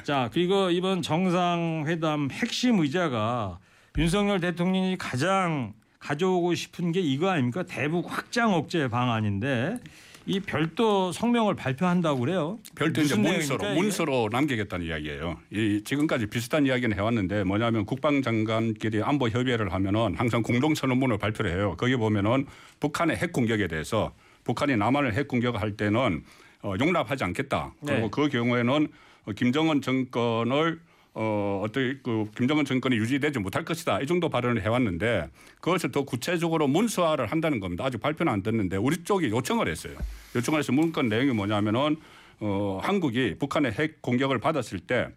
자 0.04 0.30
그리고 0.32 0.70
이번 0.70 1.02
정상회담 1.02 2.30
핵심 2.32 2.78
의자가 2.78 3.58
윤석열 3.98 4.40
대통령이 4.40 4.96
가장 4.96 5.74
가져오고 5.98 6.54
싶은 6.54 6.92
게 6.92 7.00
이거 7.00 7.28
아닙니까? 7.28 7.62
대북 7.62 8.10
확장 8.10 8.54
억제 8.54 8.88
방안인데 8.88 9.76
이 10.26 10.38
별도 10.40 11.12
성명을 11.12 11.56
발표한다고 11.56 12.20
그래요. 12.20 12.58
별도 12.74 13.00
이제 13.00 13.16
문서로? 13.16 13.74
문서로 13.74 14.28
남기겠다는 14.30 14.86
이야기예요. 14.86 15.38
이 15.50 15.82
지금까지 15.84 16.26
비슷한 16.26 16.66
이야기는 16.66 16.96
해왔는데 16.96 17.44
뭐냐면 17.44 17.86
국방장관끼리 17.86 19.02
안보 19.02 19.28
협의를 19.28 19.72
하면은 19.72 20.14
항상 20.16 20.42
공동 20.42 20.74
선언문을 20.74 21.18
발표를 21.18 21.52
해요. 21.52 21.74
거기 21.78 21.96
보면은 21.96 22.46
북한의 22.80 23.16
핵 23.16 23.32
공격에 23.32 23.66
대해서 23.66 24.12
북한이 24.44 24.76
남한을 24.76 25.14
핵 25.14 25.28
공격할 25.28 25.76
때는 25.76 26.22
어, 26.62 26.74
용납하지 26.78 27.24
않겠다. 27.24 27.72
그리고 27.84 28.00
네. 28.02 28.08
그 28.10 28.28
경우에는 28.28 28.88
어, 29.24 29.32
김정은 29.32 29.80
정권을 29.80 30.80
어, 31.12 31.62
어떻게 31.64 31.98
그 32.02 32.30
김정은 32.36 32.64
정권이 32.64 32.96
유지되지 32.96 33.40
못할 33.40 33.64
것이다. 33.64 34.00
이 34.00 34.06
정도 34.06 34.28
발언을 34.28 34.62
해왔는데 34.62 35.28
그것을 35.60 35.90
더 35.90 36.04
구체적으로 36.04 36.68
문서화를 36.68 37.26
한다는 37.26 37.58
겁니다. 37.58 37.84
아직 37.84 38.00
발표는 38.00 38.32
안 38.32 38.42
됐는데 38.42 38.76
우리 38.76 39.02
쪽이 39.02 39.28
요청을 39.28 39.68
했어요. 39.68 39.94
요청을 40.36 40.60
해서 40.60 40.72
문건 40.72 41.08
내용이 41.08 41.32
뭐냐면은 41.32 41.96
어, 42.38 42.78
한국이 42.82 43.36
북한의 43.38 43.72
핵 43.72 44.00
공격을 44.02 44.38
받았을 44.38 44.78
때 44.78 45.08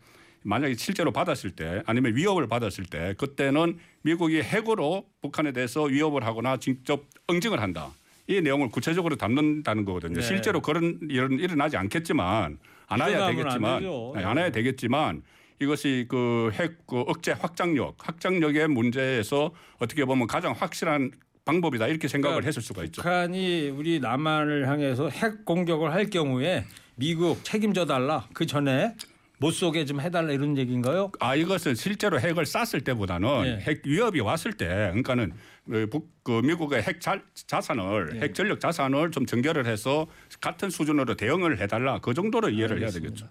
만약에 0.41 0.75
실제로 0.75 1.11
받았을 1.11 1.51
때 1.51 1.83
아니면 1.85 2.15
위협을 2.15 2.47
받았을 2.47 2.85
때 2.85 3.13
그때는 3.17 3.77
미국이 4.01 4.41
핵으로 4.41 5.05
북한에 5.21 5.53
대해서 5.53 5.83
위협을 5.83 6.25
하거나 6.25 6.57
직접 6.57 7.05
응징을 7.29 7.61
한다. 7.61 7.91
이 8.27 8.41
내용을 8.41 8.69
구체적으로 8.69 9.15
담는다는 9.15 9.85
거거든요. 9.85 10.15
네. 10.15 10.21
실제로 10.21 10.61
그런 10.61 10.99
일은 11.09 11.39
일어나지 11.39 11.77
않겠지만 11.77 12.57
안 12.87 13.01
해야 13.01 13.25
안 13.25 13.35
되겠지만 13.35 13.79
되죠. 13.79 14.13
네, 14.15 14.23
안 14.23 14.37
해야 14.37 14.51
되겠지만 14.51 15.23
이것이 15.59 16.05
그 16.09 16.51
핵 16.59 16.85
그 16.87 17.01
억제 17.01 17.31
확장력, 17.31 17.95
확장력의 17.99 18.67
문제에서 18.67 19.51
어떻게 19.79 20.05
보면 20.05 20.27
가장 20.27 20.53
확실한 20.53 21.11
방법이다 21.45 21.87
이렇게 21.87 22.07
생각을 22.07 22.35
그러니까 22.35 22.47
했을 22.47 22.61
수가 22.61 22.83
있죠. 22.85 23.01
북한이 23.01 23.69
우리 23.69 23.99
남한을 23.99 24.67
향해서 24.67 25.09
핵 25.09 25.45
공격을 25.45 25.91
할 25.93 26.09
경우에 26.09 26.65
미국 26.95 27.43
책임져 27.43 27.85
달라. 27.85 28.27
그 28.33 28.45
전에 28.45 28.95
못 29.39 29.51
쏘게 29.51 29.83
좀 29.85 29.99
해달라 29.99 30.31
이런 30.31 30.57
얘기인가요? 30.57 31.11
아 31.19 31.35
이것은 31.35 31.75
실제로 31.75 32.17
핵을 32.19 32.45
쐈을 32.45 32.81
때보다는 32.81 33.45
예. 33.45 33.57
핵 33.65 33.85
위협이 33.85 34.21
왔을 34.21 34.53
때 34.53 34.67
그러니까는 34.67 35.33
그 35.69 35.87
북, 35.89 36.09
그 36.23 36.41
미국의 36.45 36.81
핵 36.83 37.01
자, 37.01 37.19
자산을 37.35 38.11
예. 38.15 38.19
핵 38.21 38.35
전력 38.35 38.59
자산을 38.61 39.11
좀 39.11 39.25
정결을 39.25 39.65
해서 39.65 40.07
같은 40.39 40.69
수준으로 40.69 41.15
대응을 41.15 41.59
해달라 41.59 41.99
그 41.99 42.13
정도로 42.13 42.49
이해를 42.49 42.79
해야 42.79 42.89
되겠죠. 42.89 43.27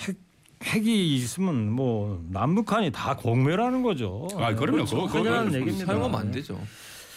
핵 0.00 0.16
핵이 0.62 1.14
있으면 1.16 1.70
뭐 1.70 2.24
남북한이 2.30 2.90
다 2.92 3.16
공멸하는 3.16 3.82
거죠. 3.82 4.28
아, 4.36 4.54
그럼요. 4.54 4.84
그거- 4.84 5.06
그거 5.06 5.18
당연한 5.18 5.46
그거 5.46 5.58
얘기입니다. 5.58 5.86
사용하면 5.86 6.20
안 6.20 6.30
되죠. 6.30 6.60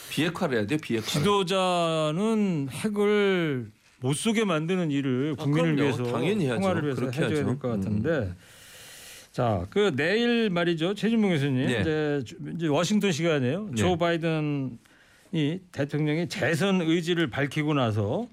비핵화를 0.09 0.57
해야 0.59 0.67
돼요. 0.67 0.79
비핵화. 0.81 1.05
지도자는 1.05 2.69
핵을 2.71 3.71
못 3.99 4.13
쏘게 4.13 4.45
만드는 4.45 4.91
일을 4.91 5.35
아, 5.37 5.43
국민을 5.43 5.75
그럼요. 5.75 5.81
위해서 5.97 6.11
당연히 6.11 6.45
해야죠. 6.45 6.59
평화를 6.61 6.83
위해서 6.83 7.01
그렇게 7.01 7.17
해줘야 7.17 7.29
해야죠. 7.29 7.41
음. 7.41 7.59
될것 7.59 7.71
같은데. 7.71 8.33
자, 9.31 9.67
그 9.69 9.95
내일 9.95 10.49
말이죠. 10.49 10.95
최진봉 10.95 11.29
교수님 11.31 11.67
네. 11.67 11.79
이제, 11.81 12.21
주- 12.25 12.35
이제 12.55 12.67
워싱턴 12.67 13.11
시간이에요. 13.11 13.67
네. 13.69 13.75
조 13.75 13.95
바이든이 13.97 15.59
대통령이 15.71 16.27
재선 16.27 16.81
의지를 16.81 17.29
밝히고 17.29 17.73
나서 17.75 18.27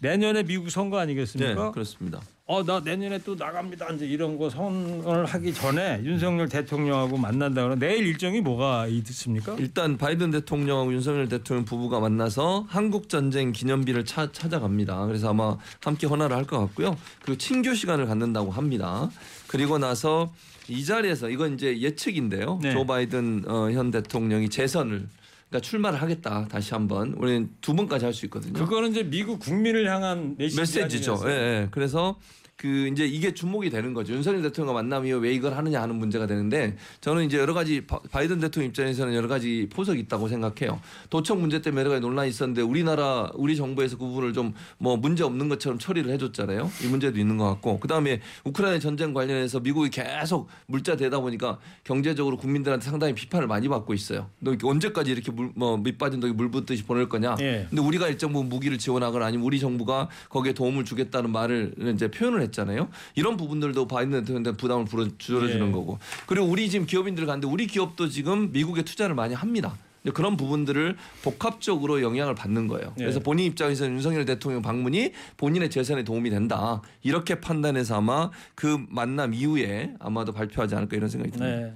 내년에 0.00 0.42
미국 0.44 0.70
선거 0.70 0.96
네, 0.98 1.02
아니겠습니까? 1.04 1.72
그렇습니다. 1.72 2.20
어, 2.46 2.62
나 2.62 2.78
내년에 2.78 3.18
또 3.24 3.34
나갑니다. 3.34 3.88
이제 3.92 4.04
이런 4.04 4.36
거 4.36 4.50
선언을 4.50 5.24
하기 5.24 5.54
전에 5.54 6.02
윤석열 6.04 6.46
대통령하고 6.46 7.16
만난다 7.16 7.62
그러면 7.62 7.78
내일 7.78 8.06
일정이 8.06 8.42
뭐가 8.42 8.86
있습니까? 8.88 9.56
일단 9.58 9.96
바이든 9.96 10.30
대통령하고 10.30 10.92
윤석열 10.92 11.26
대통령 11.26 11.64
부부가 11.64 12.00
만나서 12.00 12.66
한국 12.68 13.08
전쟁 13.08 13.52
기념비를 13.52 14.04
차, 14.04 14.30
찾아갑니다. 14.30 15.06
그래서 15.06 15.30
아마 15.30 15.56
함께 15.82 16.06
헌화를 16.06 16.36
할 16.36 16.44
것 16.44 16.58
같고요. 16.58 16.98
그리고 17.22 17.38
친교 17.38 17.72
시간을 17.72 18.04
갖는다고 18.04 18.50
합니다. 18.50 19.08
그리고 19.46 19.78
나서 19.78 20.30
이 20.68 20.84
자리에서 20.84 21.30
이건 21.30 21.54
이제 21.54 21.80
예측인데요. 21.80 22.58
네. 22.62 22.72
조 22.74 22.84
바이든 22.84 23.44
어, 23.48 23.70
현 23.70 23.90
대통령이 23.90 24.50
재선을 24.50 25.08
그러니까 25.54 25.60
출마를 25.60 26.02
하겠다 26.02 26.48
다시 26.48 26.74
한번 26.74 27.14
우리는 27.16 27.48
두 27.60 27.74
번까지 27.74 28.04
할 28.04 28.14
수 28.14 28.26
있거든요. 28.26 28.52
그거는 28.54 28.90
이제 28.90 29.02
미국 29.04 29.38
국민을 29.40 29.88
향한 29.88 30.34
메시지 30.38 30.60
메시지죠. 30.60 31.20
예? 31.26 31.30
예. 31.30 31.68
그래서 31.70 32.18
그 32.56 32.88
이제 32.88 33.04
이게 33.04 33.34
주목이 33.34 33.68
되는 33.68 33.92
거죠. 33.94 34.14
윤석열 34.14 34.40
대통령과 34.42 34.80
만남 34.80 35.04
이후 35.06 35.18
왜 35.18 35.32
이걸 35.32 35.54
하느냐 35.56 35.82
하는 35.82 35.96
문제가 35.96 36.26
되는데 36.26 36.76
저는 37.00 37.24
이제 37.26 37.36
여러 37.38 37.52
가지 37.52 37.80
바- 37.86 37.98
바이든 38.10 38.38
대통령 38.40 38.68
입장에서는 38.68 39.12
여러 39.14 39.26
가지 39.28 39.68
포석이 39.72 39.98
있다고 40.02 40.28
생각해요. 40.28 40.80
도청 41.10 41.40
문제 41.40 41.60
때문에 41.60 41.80
여러 41.80 41.90
가지 41.90 42.00
논란이 42.00 42.28
있었는데 42.30 42.62
우리나라 42.62 43.30
우리 43.34 43.56
정부에서 43.56 43.98
그 43.98 44.06
부분을 44.06 44.32
좀 44.32 44.54
뭐 44.78 44.96
문제 44.96 45.24
없는 45.24 45.48
것처럼 45.48 45.78
처리를 45.78 46.12
해줬잖아요. 46.12 46.70
이 46.84 46.86
문제도 46.86 47.18
있는 47.18 47.36
것 47.38 47.44
같고 47.48 47.80
그 47.80 47.88
다음에 47.88 48.20
우크라이나 48.44 48.78
전쟁 48.78 49.12
관련해서 49.14 49.60
미국이 49.60 49.90
계속 49.90 50.48
물자 50.66 50.96
대다 50.96 51.20
보니까 51.20 51.58
경제적으로 51.84 52.36
국민들한테 52.36 52.84
상당히 52.88 53.14
비판을 53.14 53.46
많이 53.46 53.68
받고 53.68 53.94
있어요. 53.94 54.28
너 54.40 54.54
언제까지 54.62 55.10
이렇게 55.10 55.30
물 55.32 55.50
뭐 55.56 55.76
밑빠진 55.76 56.20
독에 56.20 56.32
물 56.32 56.50
붓듯이 56.50 56.82
보낼 56.84 57.08
거냐? 57.08 57.36
예. 57.40 57.66
근데 57.68 57.80
우리가 57.82 58.08
일정 58.08 58.32
부분 58.32 58.48
무기를 58.48 58.76
지원하거나 58.78 59.26
아니면 59.26 59.44
우리 59.46 59.58
정부가 59.60 60.08
거기에 60.28 60.52
도움을 60.52 60.84
주겠다는 60.84 61.30
말을 61.30 61.74
이제 61.94 62.10
표현을 62.10 62.42
했잖아요. 62.44 62.88
이런 63.14 63.36
부분들도 63.36 63.86
바이든 63.86 64.20
대통령한테 64.20 64.56
부담을 64.56 64.84
불어 64.84 65.08
줄여주는 65.18 65.68
예. 65.68 65.72
거고. 65.72 65.98
그리고 66.26 66.46
우리 66.46 66.70
지금 66.70 66.86
기업인들 66.86 67.26
가는데 67.26 67.46
우리 67.46 67.66
기업도 67.66 68.08
지금 68.08 68.52
미국에 68.52 68.82
투자를 68.82 69.14
많이 69.14 69.34
합니다. 69.34 69.76
그런 70.12 70.36
부분들을 70.36 70.96
복합적으로 71.22 72.02
영향을 72.02 72.34
받는 72.34 72.68
거예요. 72.68 72.92
예. 72.98 73.02
그래서 73.04 73.20
본인 73.20 73.46
입장에서는 73.46 73.94
윤석열 73.94 74.24
대통령 74.26 74.60
방문이 74.60 75.12
본인의 75.36 75.70
재산에 75.70 76.04
도움이 76.04 76.28
된다. 76.30 76.82
이렇게 77.02 77.40
판단해서 77.40 77.96
아마 77.96 78.30
그 78.54 78.84
만남 78.88 79.32
이후에 79.32 79.94
아마도 79.98 80.32
발표하지 80.32 80.74
않을까 80.74 80.96
이런 80.96 81.08
생각이 81.08 81.32
듭니다. 81.32 81.56
네. 81.56 81.74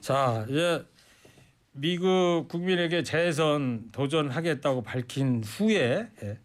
자, 0.00 0.46
이제 0.48 0.84
미국 1.72 2.46
국민에게 2.48 3.02
재선 3.02 3.84
도전하겠다고 3.92 4.82
밝힌 4.82 5.42
후에 5.44 6.08
예, 6.22 6.38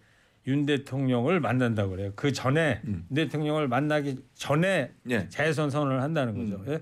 윤 0.47 0.65
대통령을 0.65 1.39
만난다고 1.39 1.91
그래요. 1.91 2.11
그 2.15 2.31
전에 2.31 2.81
윤 2.85 3.05
대통령을 3.13 3.67
만나기 3.67 4.17
전에 4.33 4.91
음. 5.03 5.11
예. 5.11 5.29
재선 5.29 5.69
선언을 5.69 6.01
한다는 6.01 6.37
거죠. 6.37 6.63
예. 6.71 6.81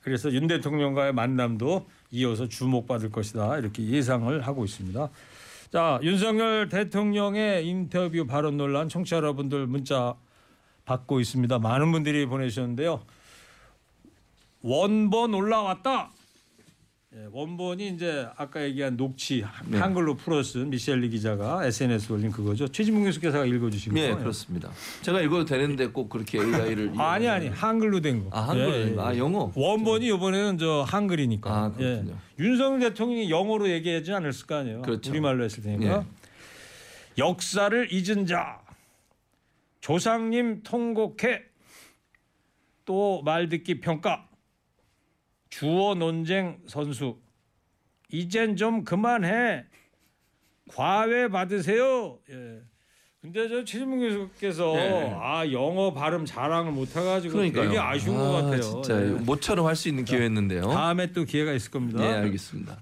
그래서 0.00 0.32
윤 0.32 0.46
대통령과의 0.46 1.12
만남도 1.12 1.86
이어서 2.12 2.48
주목받을 2.48 3.10
것이다 3.10 3.58
이렇게 3.58 3.84
예상을 3.84 4.40
하고 4.46 4.64
있습니다. 4.64 5.10
자, 5.70 6.00
윤석열 6.02 6.68
대통령의 6.68 7.66
인터뷰 7.66 8.26
발언 8.26 8.56
논란 8.56 8.88
청취자 8.88 9.16
여러분들 9.16 9.66
문자 9.66 10.14
받고 10.86 11.20
있습니다. 11.20 11.58
많은 11.58 11.92
분들이 11.92 12.24
보내주셨는데요. 12.24 13.02
원본 14.62 15.34
올라왔다. 15.34 16.10
예, 17.14 17.26
원본이 17.32 17.88
이제 17.88 18.28
아까 18.36 18.62
얘기한 18.62 18.98
녹취 18.98 19.42
네. 19.66 19.78
한글로 19.78 20.16
풀어 20.16 20.42
쓴 20.42 20.68
미셸리 20.68 21.08
기자가 21.08 21.64
SNS 21.64 22.12
에 22.12 22.14
올린 22.14 22.30
그거죠. 22.30 22.68
최진봉 22.68 23.04
교수께서 23.04 23.46
읽어주신 23.46 23.96
예, 23.96 24.00
거예요. 24.02 24.18
그렇습니다. 24.18 24.70
제가 25.00 25.22
읽어도 25.22 25.46
되는데 25.46 25.86
꼭 25.86 26.10
그렇게 26.10 26.38
AI를 26.38 26.92
아니 27.00 27.26
아니 27.26 27.48
한글로 27.48 28.02
된 28.02 28.24
거. 28.28 28.36
아, 28.36 28.48
한글로 28.48 28.72
된 28.72 28.96
거. 28.96 29.06
아, 29.06 29.16
영어? 29.16 29.50
원본이 29.54 30.06
이번에는 30.08 30.58
저 30.58 30.84
한글이니까. 30.86 31.50
아, 31.50 31.72
그렇군요. 31.72 32.12
예. 32.12 32.44
윤석열 32.44 32.80
대통령이 32.90 33.30
영어로 33.30 33.70
얘기하지 33.70 34.12
않았을 34.12 34.46
거 34.46 34.56
아니에요. 34.56 34.82
그렇죠. 34.82 35.10
우리말로 35.10 35.44
했을 35.44 35.62
테니까. 35.62 36.00
예. 36.00 36.06
역사를 37.16 37.90
잊은 37.90 38.26
자 38.26 38.60
조상님 39.80 40.62
통곡해 40.62 41.40
또 42.84 43.22
말 43.24 43.48
듣기 43.48 43.80
평가 43.80 44.27
주어 45.50 45.94
논쟁 45.94 46.58
선수 46.66 47.16
이젠 48.10 48.56
좀 48.56 48.84
그만해 48.84 49.64
과외 50.70 51.28
받으세요. 51.28 52.18
예. 52.30 52.60
근데 53.20 53.48
저 53.48 53.64
최진문 53.64 54.00
교수께서 54.00 54.74
예. 54.76 55.12
아 55.20 55.50
영어 55.50 55.92
발음 55.92 56.24
자랑을 56.24 56.72
못 56.72 56.94
해가지고 56.94 57.34
그러니까요. 57.34 57.64
되게 57.68 57.78
아쉬운 57.78 58.16
것 58.16 58.36
아, 58.36 58.42
같아요. 58.42 58.60
진짜 58.60 59.02
예. 59.02 59.06
모처럼 59.10 59.66
할 59.66 59.74
수 59.74 59.88
있는 59.88 60.04
기회였는데요. 60.04 60.62
다음에 60.70 61.12
또 61.12 61.24
기회가 61.24 61.52
있을 61.52 61.70
겁니다. 61.70 62.00
네, 62.00 62.08
알겠습니다. 62.14 62.78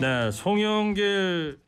네, 0.00 0.30
송영길 0.32 1.58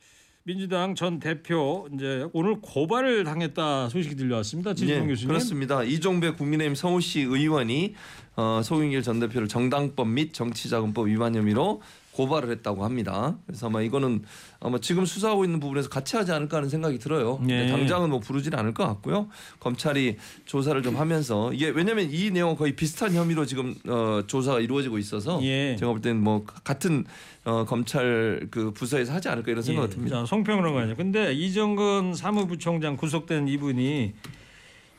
민주당 0.44 0.94
전 0.96 1.20
대표 1.20 1.88
이제 1.94 2.26
오늘 2.32 2.56
고발을 2.60 3.22
당했다 3.24 3.88
소식이 3.88 4.16
들려왔습니다. 4.16 4.74
진성 4.74 4.96
예, 4.96 5.06
교수님. 5.06 5.28
그렇습니다. 5.28 5.84
이종배 5.84 6.32
국민의힘 6.32 6.74
서울시 6.74 7.20
의원이 7.20 7.94
어, 8.34 8.60
송영길 8.64 9.02
전 9.02 9.20
대표를 9.20 9.46
정당법 9.46 10.08
및 10.08 10.32
정치자금법 10.34 11.06
위반 11.08 11.34
혐의로 11.36 11.80
고발을 12.12 12.50
했다고 12.50 12.84
합니다. 12.84 13.36
그래서 13.46 13.66
아마 13.66 13.80
이거는 13.80 14.22
아마 14.60 14.78
지금 14.78 15.04
수사하고 15.06 15.44
있는 15.44 15.60
부분에서 15.60 15.88
같이 15.88 16.16
하지 16.16 16.30
않을까 16.32 16.58
하는 16.58 16.68
생각이 16.68 16.98
들어요. 16.98 17.40
예. 17.48 17.66
당장은 17.68 18.10
뭐 18.10 18.20
부르지는 18.20 18.58
않을 18.58 18.74
것 18.74 18.86
같고요. 18.86 19.28
검찰이 19.60 20.16
조사를 20.44 20.80
좀 20.82 20.96
하면서 20.96 21.52
이게 21.52 21.68
왜냐하면 21.68 22.08
이 22.10 22.30
내용 22.30 22.54
거의 22.54 22.76
비슷한 22.76 23.14
혐의로 23.14 23.46
지금 23.46 23.74
어, 23.88 24.22
조사가 24.26 24.60
이루어지고 24.60 24.98
있어서 24.98 25.40
예. 25.42 25.74
제가 25.76 25.90
볼 25.90 26.00
때는 26.00 26.22
뭐 26.22 26.44
같은 26.44 27.04
어, 27.44 27.64
검찰 27.64 28.46
그 28.50 28.72
부서에서 28.72 29.12
하지 29.14 29.28
않을까 29.28 29.50
이런 29.50 29.62
생각이 29.62 29.88
예, 29.90 29.94
듭니다. 29.94 30.20
자, 30.20 30.26
송평론가님. 30.26 30.96
근데 30.96 31.32
이정근 31.32 32.14
사무부총장 32.14 32.96
구속된 32.96 33.48
이분이 33.48 34.12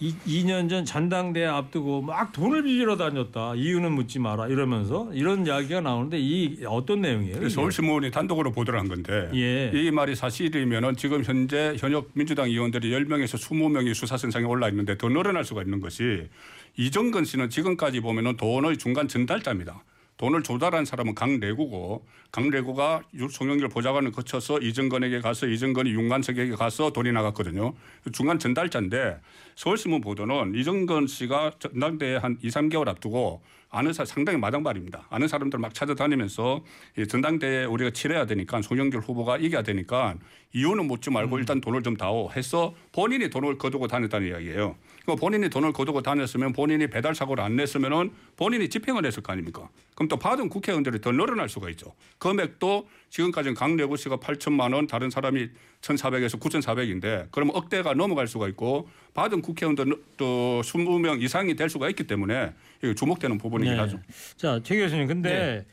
이, 0.03 0.13
2년 0.27 0.69
전 0.69 0.83
전당대회 0.83 1.45
앞두고 1.45 2.01
막 2.01 2.33
돈을 2.33 2.63
빚으러 2.63 2.97
다녔다. 2.97 3.55
이유는 3.55 3.93
묻지 3.93 4.19
마라 4.19 4.47
이러면서 4.47 5.09
이런 5.13 5.47
이야기가 5.47 5.79
나오는데 5.79 6.19
이 6.19 6.65
어떤 6.65 6.99
내용이에요? 6.99 7.37
이게? 7.37 7.47
서울신문이 7.47 8.11
단독으로 8.11 8.51
보도를 8.51 8.81
한 8.81 8.89
건데 8.89 9.29
예. 9.33 9.71
이 9.73 9.91
말이 9.91 10.13
사실이면은 10.13 10.97
지금 10.97 11.23
현재 11.23 11.77
현역 11.79 12.09
민주당 12.15 12.49
의원들이 12.49 12.91
10명에서 12.91 13.39
20명이 13.39 13.93
수사선상에 13.93 14.45
올라 14.45 14.67
있는데 14.67 14.97
더 14.97 15.07
늘어날 15.07 15.45
수가 15.45 15.61
있는 15.61 15.79
것이 15.79 16.27
이정근 16.75 17.23
씨는 17.23 17.49
지금까지 17.49 18.01
보면은 18.01 18.35
돈의 18.35 18.77
중간 18.79 19.07
전달자입니다. 19.07 19.83
돈을 20.17 20.43
조달한 20.43 20.85
사람은 20.85 21.15
강래구고 21.15 22.05
강래구가 22.31 23.01
유- 23.15 23.29
송영길 23.29 23.67
보좌관을 23.69 24.11
거쳐서 24.11 24.59
이정건에게 24.59 25.21
가서 25.21 25.47
이정건이 25.47 25.89
윤관석에게 25.91 26.51
가서 26.55 26.91
돈이 26.91 27.11
나갔거든요. 27.11 27.73
중간 28.11 28.39
전달자인데 28.39 29.19
서울신문 29.55 30.01
보도는 30.01 30.55
이정건 30.55 31.07
씨가 31.07 31.53
전당대회 31.59 32.17
한 32.17 32.37
2, 32.41 32.49
3개월 32.49 32.87
앞두고 32.87 33.41
아는 33.73 33.91
사람 33.91 34.05
상당히 34.05 34.37
마당발입니다. 34.37 35.07
아는 35.09 35.27
사람들 35.27 35.57
막 35.57 35.73
찾아다니면서 35.73 36.63
이 36.99 37.07
전당대회 37.07 37.65
우리가 37.65 37.89
치러야 37.89 38.27
되니까 38.27 38.61
송영길 38.61 38.99
후보가 38.99 39.37
이겨야 39.37 39.63
되니까 39.63 40.15
이유는 40.53 40.85
묻지 40.85 41.09
말고 41.09 41.39
일단 41.39 41.59
돈을 41.59 41.81
좀 41.81 41.97
다오 41.97 42.31
해서 42.31 42.75
본인이 42.91 43.31
돈을 43.31 43.57
거두고 43.57 43.87
다녔다는 43.87 44.27
이야기예요. 44.27 44.75
그 45.07 45.15
본인이 45.15 45.49
돈을 45.49 45.73
거두고 45.73 46.03
다녔으면 46.03 46.53
본인이 46.53 46.85
배달 46.85 47.15
사고를 47.15 47.43
안 47.43 47.55
냈으면은 47.55 48.11
본인이 48.37 48.69
집행을 48.69 49.05
했을 49.07 49.23
거 49.23 49.33
아닙니까? 49.33 49.67
그럼 49.95 50.07
또 50.07 50.17
받은 50.17 50.49
국회의원들이 50.49 51.01
더 51.01 51.11
늘어날 51.11 51.49
수가 51.49 51.71
있죠. 51.71 51.93
금액도 52.19 52.87
지금까지는 53.09 53.55
강래구 53.55 53.97
씨가 53.97 54.17
8천만 54.17 54.73
원, 54.75 54.85
다른 54.85 55.09
사람이 55.09 55.49
1,400에서 55.81 56.39
9,400인데 56.39 57.27
그러면 57.31 57.55
억대가 57.55 57.93
넘어갈 57.95 58.27
수가 58.27 58.47
있고 58.49 58.87
받은 59.13 59.41
국회의원들 59.41 59.95
또 60.17 60.61
20명 60.63 61.21
이상이 61.21 61.55
될 61.55 61.69
수가 61.69 61.89
있기 61.89 62.05
때문에 62.05 62.51
주목되는 62.95 63.37
부분이긴 63.37 63.73
네. 63.73 63.79
하죠. 63.79 63.99
자, 64.35 64.59
최 64.63 64.77
교수님. 64.77 65.07
근데 65.07 65.65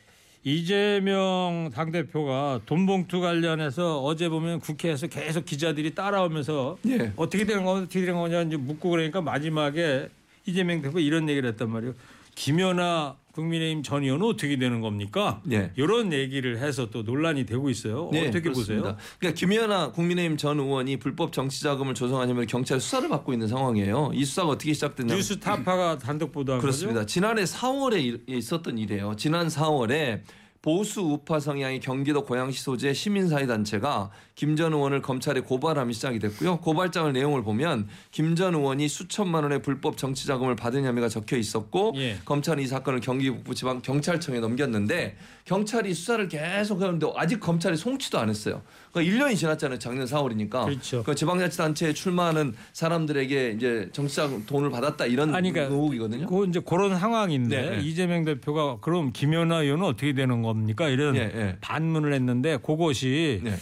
이재명 0.43 1.69
당대표가 1.73 2.61
돈봉투 2.65 3.19
관련해서 3.21 4.01
어제 4.03 4.29
보면 4.29 4.59
국회에서 4.59 5.07
계속 5.07 5.45
기자들이 5.45 5.93
따라오면서 5.93 6.77
예. 6.87 7.11
어떻게 7.15 7.45
된 7.45 7.63
거 7.63 7.73
어떻게 7.73 8.05
된 8.05 8.15
거냐 8.15 8.41
이제 8.43 8.57
묻고 8.57 8.89
그러니까 8.89 9.21
마지막에 9.21 10.09
이재명 10.45 10.81
대표 10.81 10.99
이런 10.99 11.29
얘기를 11.29 11.49
했단 11.49 11.69
말이에요. 11.69 11.93
김연아 12.35 13.17
국민의힘 13.33 13.81
전 13.81 14.03
의원은 14.03 14.25
어떻게 14.27 14.57
되는 14.57 14.81
겁니까? 14.81 15.41
예. 15.51 15.71
이런 15.77 16.11
얘기를 16.11 16.57
해서 16.59 16.89
또 16.89 17.01
논란이 17.03 17.45
되고 17.45 17.69
있어요. 17.69 18.09
네, 18.11 18.23
어떻게 18.27 18.41
그렇습니다. 18.41 18.81
보세요? 18.95 18.97
그러니까 19.19 19.39
김연아 19.39 19.91
국민의힘 19.93 20.35
전 20.35 20.59
의원이 20.59 20.97
불법 20.97 21.31
정치 21.31 21.63
자금을 21.63 21.93
조성한 21.93 22.27
혐의로 22.29 22.45
경찰 22.47 22.81
수사를 22.81 23.07
받고 23.07 23.31
있는 23.31 23.47
상황이에요. 23.47 24.11
이 24.13 24.25
수사가 24.25 24.49
어떻게 24.49 24.73
시작됐냐면 24.73 25.15
뉴스타파가 25.17 25.97
단독 25.97 26.33
보도한 26.33 26.59
그렇습니다. 26.59 27.01
거죠. 27.01 27.05
지난해 27.13 27.43
4월에 27.43 28.03
일- 28.03 28.23
있었던 28.27 28.77
일이에요. 28.77 29.15
지난 29.15 29.47
4월에 29.47 30.21
보수 30.61 31.01
우파 31.01 31.39
성향의 31.39 31.79
경기도 31.79 32.23
고양시 32.23 32.61
소재 32.61 32.93
시민사회 32.93 33.47
단체가 33.47 34.11
김 34.35 34.55
전 34.55 34.73
의원을 34.73 35.01
검찰에 35.01 35.39
고발함이 35.41 35.93
시작이 35.93 36.19
됐고요. 36.19 36.57
고발장을 36.59 37.11
내용을 37.13 37.41
보면 37.43 37.87
김 38.11 38.35
전 38.35 38.53
의원이 38.53 38.87
수천만 38.87 39.43
원의 39.43 39.61
불법 39.63 39.97
정치 39.97 40.27
자금을 40.27 40.55
받은 40.55 40.83
혐의가 40.85 41.09
적혀 41.09 41.37
있었고 41.37 41.93
예. 41.95 42.17
검찰이 42.25 42.63
이 42.63 42.67
사건을 42.67 42.99
경기 42.99 43.31
북부 43.31 43.55
지방 43.55 43.81
경찰청에 43.81 44.39
넘겼는데 44.39 45.17
경찰이 45.45 45.93
수사를 45.93 46.27
계속 46.27 46.81
하는데 46.81 47.07
아직 47.15 47.39
검찰이 47.39 47.75
송치도 47.77 48.19
안 48.19 48.29
했어요. 48.29 48.61
그러니까 48.91 49.25
1년이 49.25 49.37
지났잖아요. 49.37 49.79
작년 49.79 50.05
4월이니까. 50.05 50.65
그렇죠. 50.65 51.03
그 51.03 51.15
지방자치단체에 51.15 51.93
출마하는 51.93 52.53
사람들에게 52.73 53.51
이제 53.51 53.89
정치자금 53.93 54.45
돈을 54.45 54.69
받았다 54.69 55.05
이런 55.05 55.33
아니, 55.33 55.51
그러니까 55.51 55.73
의혹이거든요. 55.73 56.27
그 56.27 56.45
이제 56.47 56.59
그런 56.59 56.97
상황인데 56.97 57.61
네, 57.61 57.69
네. 57.77 57.81
이재명 57.81 58.25
대표가 58.25 58.77
그럼 58.81 59.11
김연아 59.13 59.61
의원은 59.61 59.85
어떻게 59.85 60.13
되는 60.13 60.41
겁니까? 60.41 60.87
이런 60.89 61.15
예, 61.15 61.21
예. 61.21 61.57
반문을 61.61 62.13
했는데 62.13 62.57
그것이 62.57 63.41
네. 63.43 63.51
에, 63.51 63.55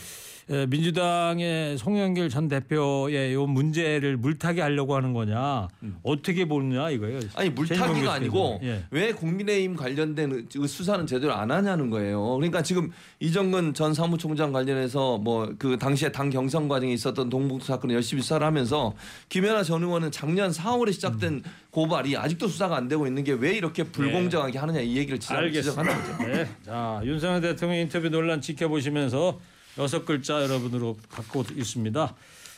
민주당의 0.68 1.78
송영길 1.78 2.30
전 2.30 2.48
대표의 2.48 3.34
요 3.34 3.46
문제를 3.46 4.18
물타기 4.18 4.60
하려고 4.62 4.96
하는 4.96 5.14
거냐 5.14 5.68
어떻게 6.04 6.46
보느냐 6.46 6.90
이거예요. 6.90 7.20
음. 7.20 7.30
아니 7.36 7.50
물타기가. 7.50 8.14
아니고 8.14 8.60
예. 8.64 8.84
왜 8.92 9.12
국민의힘 9.14 9.76
관련된 9.76 10.32
의- 10.56 10.68
수사는 10.68 11.06
제대로 11.06 11.34
안 11.34 11.52
하냐는 11.52 11.90
거예요. 11.90 12.36
그러니까 12.38 12.62
지금 12.64 12.92
이정근 13.20 13.74
전 13.74 13.94
사무총장 13.94 14.52
관련해서 14.52 15.18
뭐 15.20 15.50
그 15.58 15.78
당시에 15.78 16.12
당 16.12 16.30
경선 16.30 16.68
과정에 16.68 16.94
있었던 16.94 17.30
동북 17.30 17.64
사건을 17.64 17.96
열심히 17.96 18.22
수사를 18.22 18.46
하면서 18.46 18.94
김연아 19.30 19.64
전 19.64 19.84
의원은 19.84 20.12
작년 20.12 20.52
4월에 20.52 20.94
시작된 20.94 21.34
음. 21.34 21.44
고발이 21.72 22.16
아직도 22.18 22.48
수사가 22.48 22.76
안 22.78 22.88
되고 22.88 23.06
있는 23.08 23.24
게 23.24 23.34
왜 23.34 23.54
이렇게 23.56 23.84
불공정하게 23.84 24.58
하느냐 24.58 24.80
이 24.82 24.98
얘기를 24.98 25.20
지적, 25.20 25.52
지적하는 25.54 25.94
거죠. 25.94 26.28
네. 26.28 26.48
자 26.66 27.00
윤석열 27.04 27.42
대통령 27.42 27.78
인터뷰 27.80 28.10
논란 28.10 28.42
지켜보시면서 28.42 29.40
여섯 29.80 30.06
글자 30.06 30.42
여러분으로 30.44 30.98
갖고 31.10 31.44
있습니다. 31.56 32.16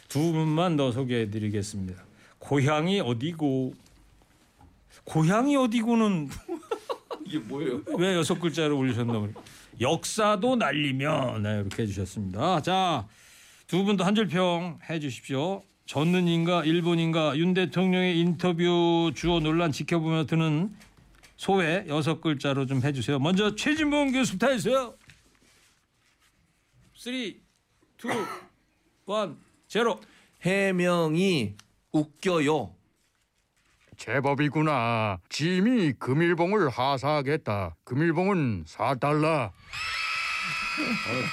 두 0.10 0.20
분만 0.34 0.76
더 0.76 0.92
소개해드리겠습니다. 0.92 2.04
고향이 2.40 3.00
어디고 3.00 3.74
고향이 5.06 5.56
어디고는 5.56 6.30
이게 7.26 7.40
뭐예요? 7.40 7.82
왜 7.98 8.16
여섯 8.16 8.40
글자를 8.40 8.74
올리셨나 8.74 9.28
역사도 9.80 10.56
날리며 10.58 11.40
네, 11.40 11.60
이렇게 11.62 11.84
해주셨습니다. 11.84 12.62
자, 12.62 13.08
두 13.68 13.84
분도 13.84 14.04
한 14.04 14.16
줄 14.16 14.28
평 14.28 14.80
해주십시오. 14.90 15.64
전는인가 15.86 16.64
일본인가 16.66 17.38
윤 17.38 17.54
대통령의 17.54 18.20
인터뷰 18.20 19.12
주어 19.16 19.40
논란 19.40 19.72
지켜보며 19.72 20.26
드는 20.26 20.74
소회 21.38 21.86
여섯 21.88 22.22
글자로 22.22 22.66
좀 22.66 22.82
해주세요. 22.84 23.20
먼저 23.20 23.56
최진봉 23.56 24.12
교수부터 24.12 24.50
해주세요. 24.50 24.94
3, 27.02 27.16
2, 27.16 27.16
1, 27.16 27.42
0. 29.76 30.00
해명이 30.44 31.56
웃겨요. 31.92 32.76
제법이구나. 33.98 35.18
짐이 35.28 35.94
금일봉을 35.94 36.70
하사하겠다. 36.70 37.76
금일봉은 37.86 38.66
4달러. 38.66 39.50
어, 39.50 39.52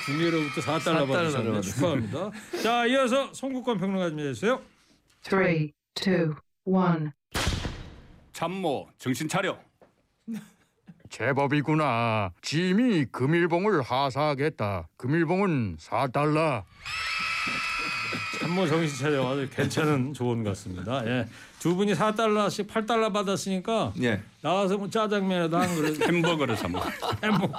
중위로부터 0.06 0.62
4달러 0.62 1.04
4달러 1.04 1.08
받으셨네요. 1.08 1.52
받으셨네. 1.52 1.60
축하합니다. 1.60 2.30
자, 2.62 2.86
이어서 2.86 3.34
송국권 3.34 3.76
평론가 3.76 4.08
좀 4.08 4.20
해주세요. 4.20 4.62
Three, 5.22 5.72
two, 5.94 6.34
one. 6.64 7.10
참모 8.32 8.88
정신 8.96 9.28
차려. 9.28 9.67
제법이구나. 11.10 12.30
짐이 12.42 13.06
금일봉을 13.12 13.82
하사하겠다. 13.82 14.88
금일봉은 14.96 15.76
4달러. 15.78 16.62
참모 18.40 18.66
정신 18.66 18.96
차려 18.98 19.28
아주 19.28 19.48
괜찮은 19.50 20.14
조언 20.14 20.44
같습니다. 20.44 21.04
예. 21.06 21.26
두 21.58 21.74
분이 21.74 21.94
4달러씩 21.94 22.68
8달러 22.68 23.12
받았으니까 23.12 23.92
예. 24.02 24.22
나와서 24.42 24.78
뭐 24.78 24.88
짜장면에도 24.88 25.56
한 25.58 25.74
그릇 25.74 26.00
햄버거를 26.06 26.56
사 26.56 26.68
먹. 26.68 26.84
햄버. 27.22 27.50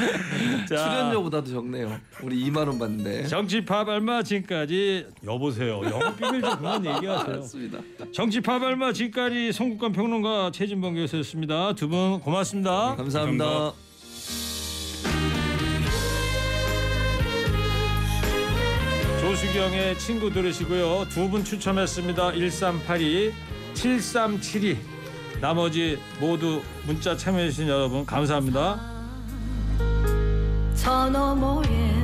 자, 0.68 0.76
출연료보다도 0.76 1.50
적네요. 1.50 1.98
우리 2.22 2.44
2만 2.50 2.66
원 2.68 2.78
받는데. 2.78 3.26
정치팝 3.26 3.88
얼마 3.88 4.22
지금까지 4.22 5.06
여보세요. 5.24 5.80
영업 5.84 6.16
비밀 6.16 6.40
좀 6.42 6.56
그만 6.56 6.84
얘기하세요. 6.86 7.36
맞습니다. 7.36 7.78
정치팝 8.12 8.62
얼마 8.62 8.92
지금까지 8.92 9.52
송국관 9.52 9.92
평론가 9.92 10.50
최진범 10.52 10.94
교수였습니다. 10.94 11.74
두 11.74 11.88
분 11.88 12.20
고맙습니다. 12.20 12.94
감사합니다. 12.96 13.44
감사합니다. 13.44 13.72
조수경의 19.20 19.98
친구 19.98 20.30
들으시고요. 20.32 21.06
두 21.10 21.28
분 21.30 21.44
추첨했습니다. 21.44 22.32
1382, 22.32 23.32
7372. 23.74 24.78
나머지 25.40 25.98
모두 26.20 26.60
문자 26.86 27.16
참여해주신 27.16 27.68
여러분 27.68 28.04
감사합니다. 28.04 28.99
저 30.82 31.10
너머에 31.10 31.99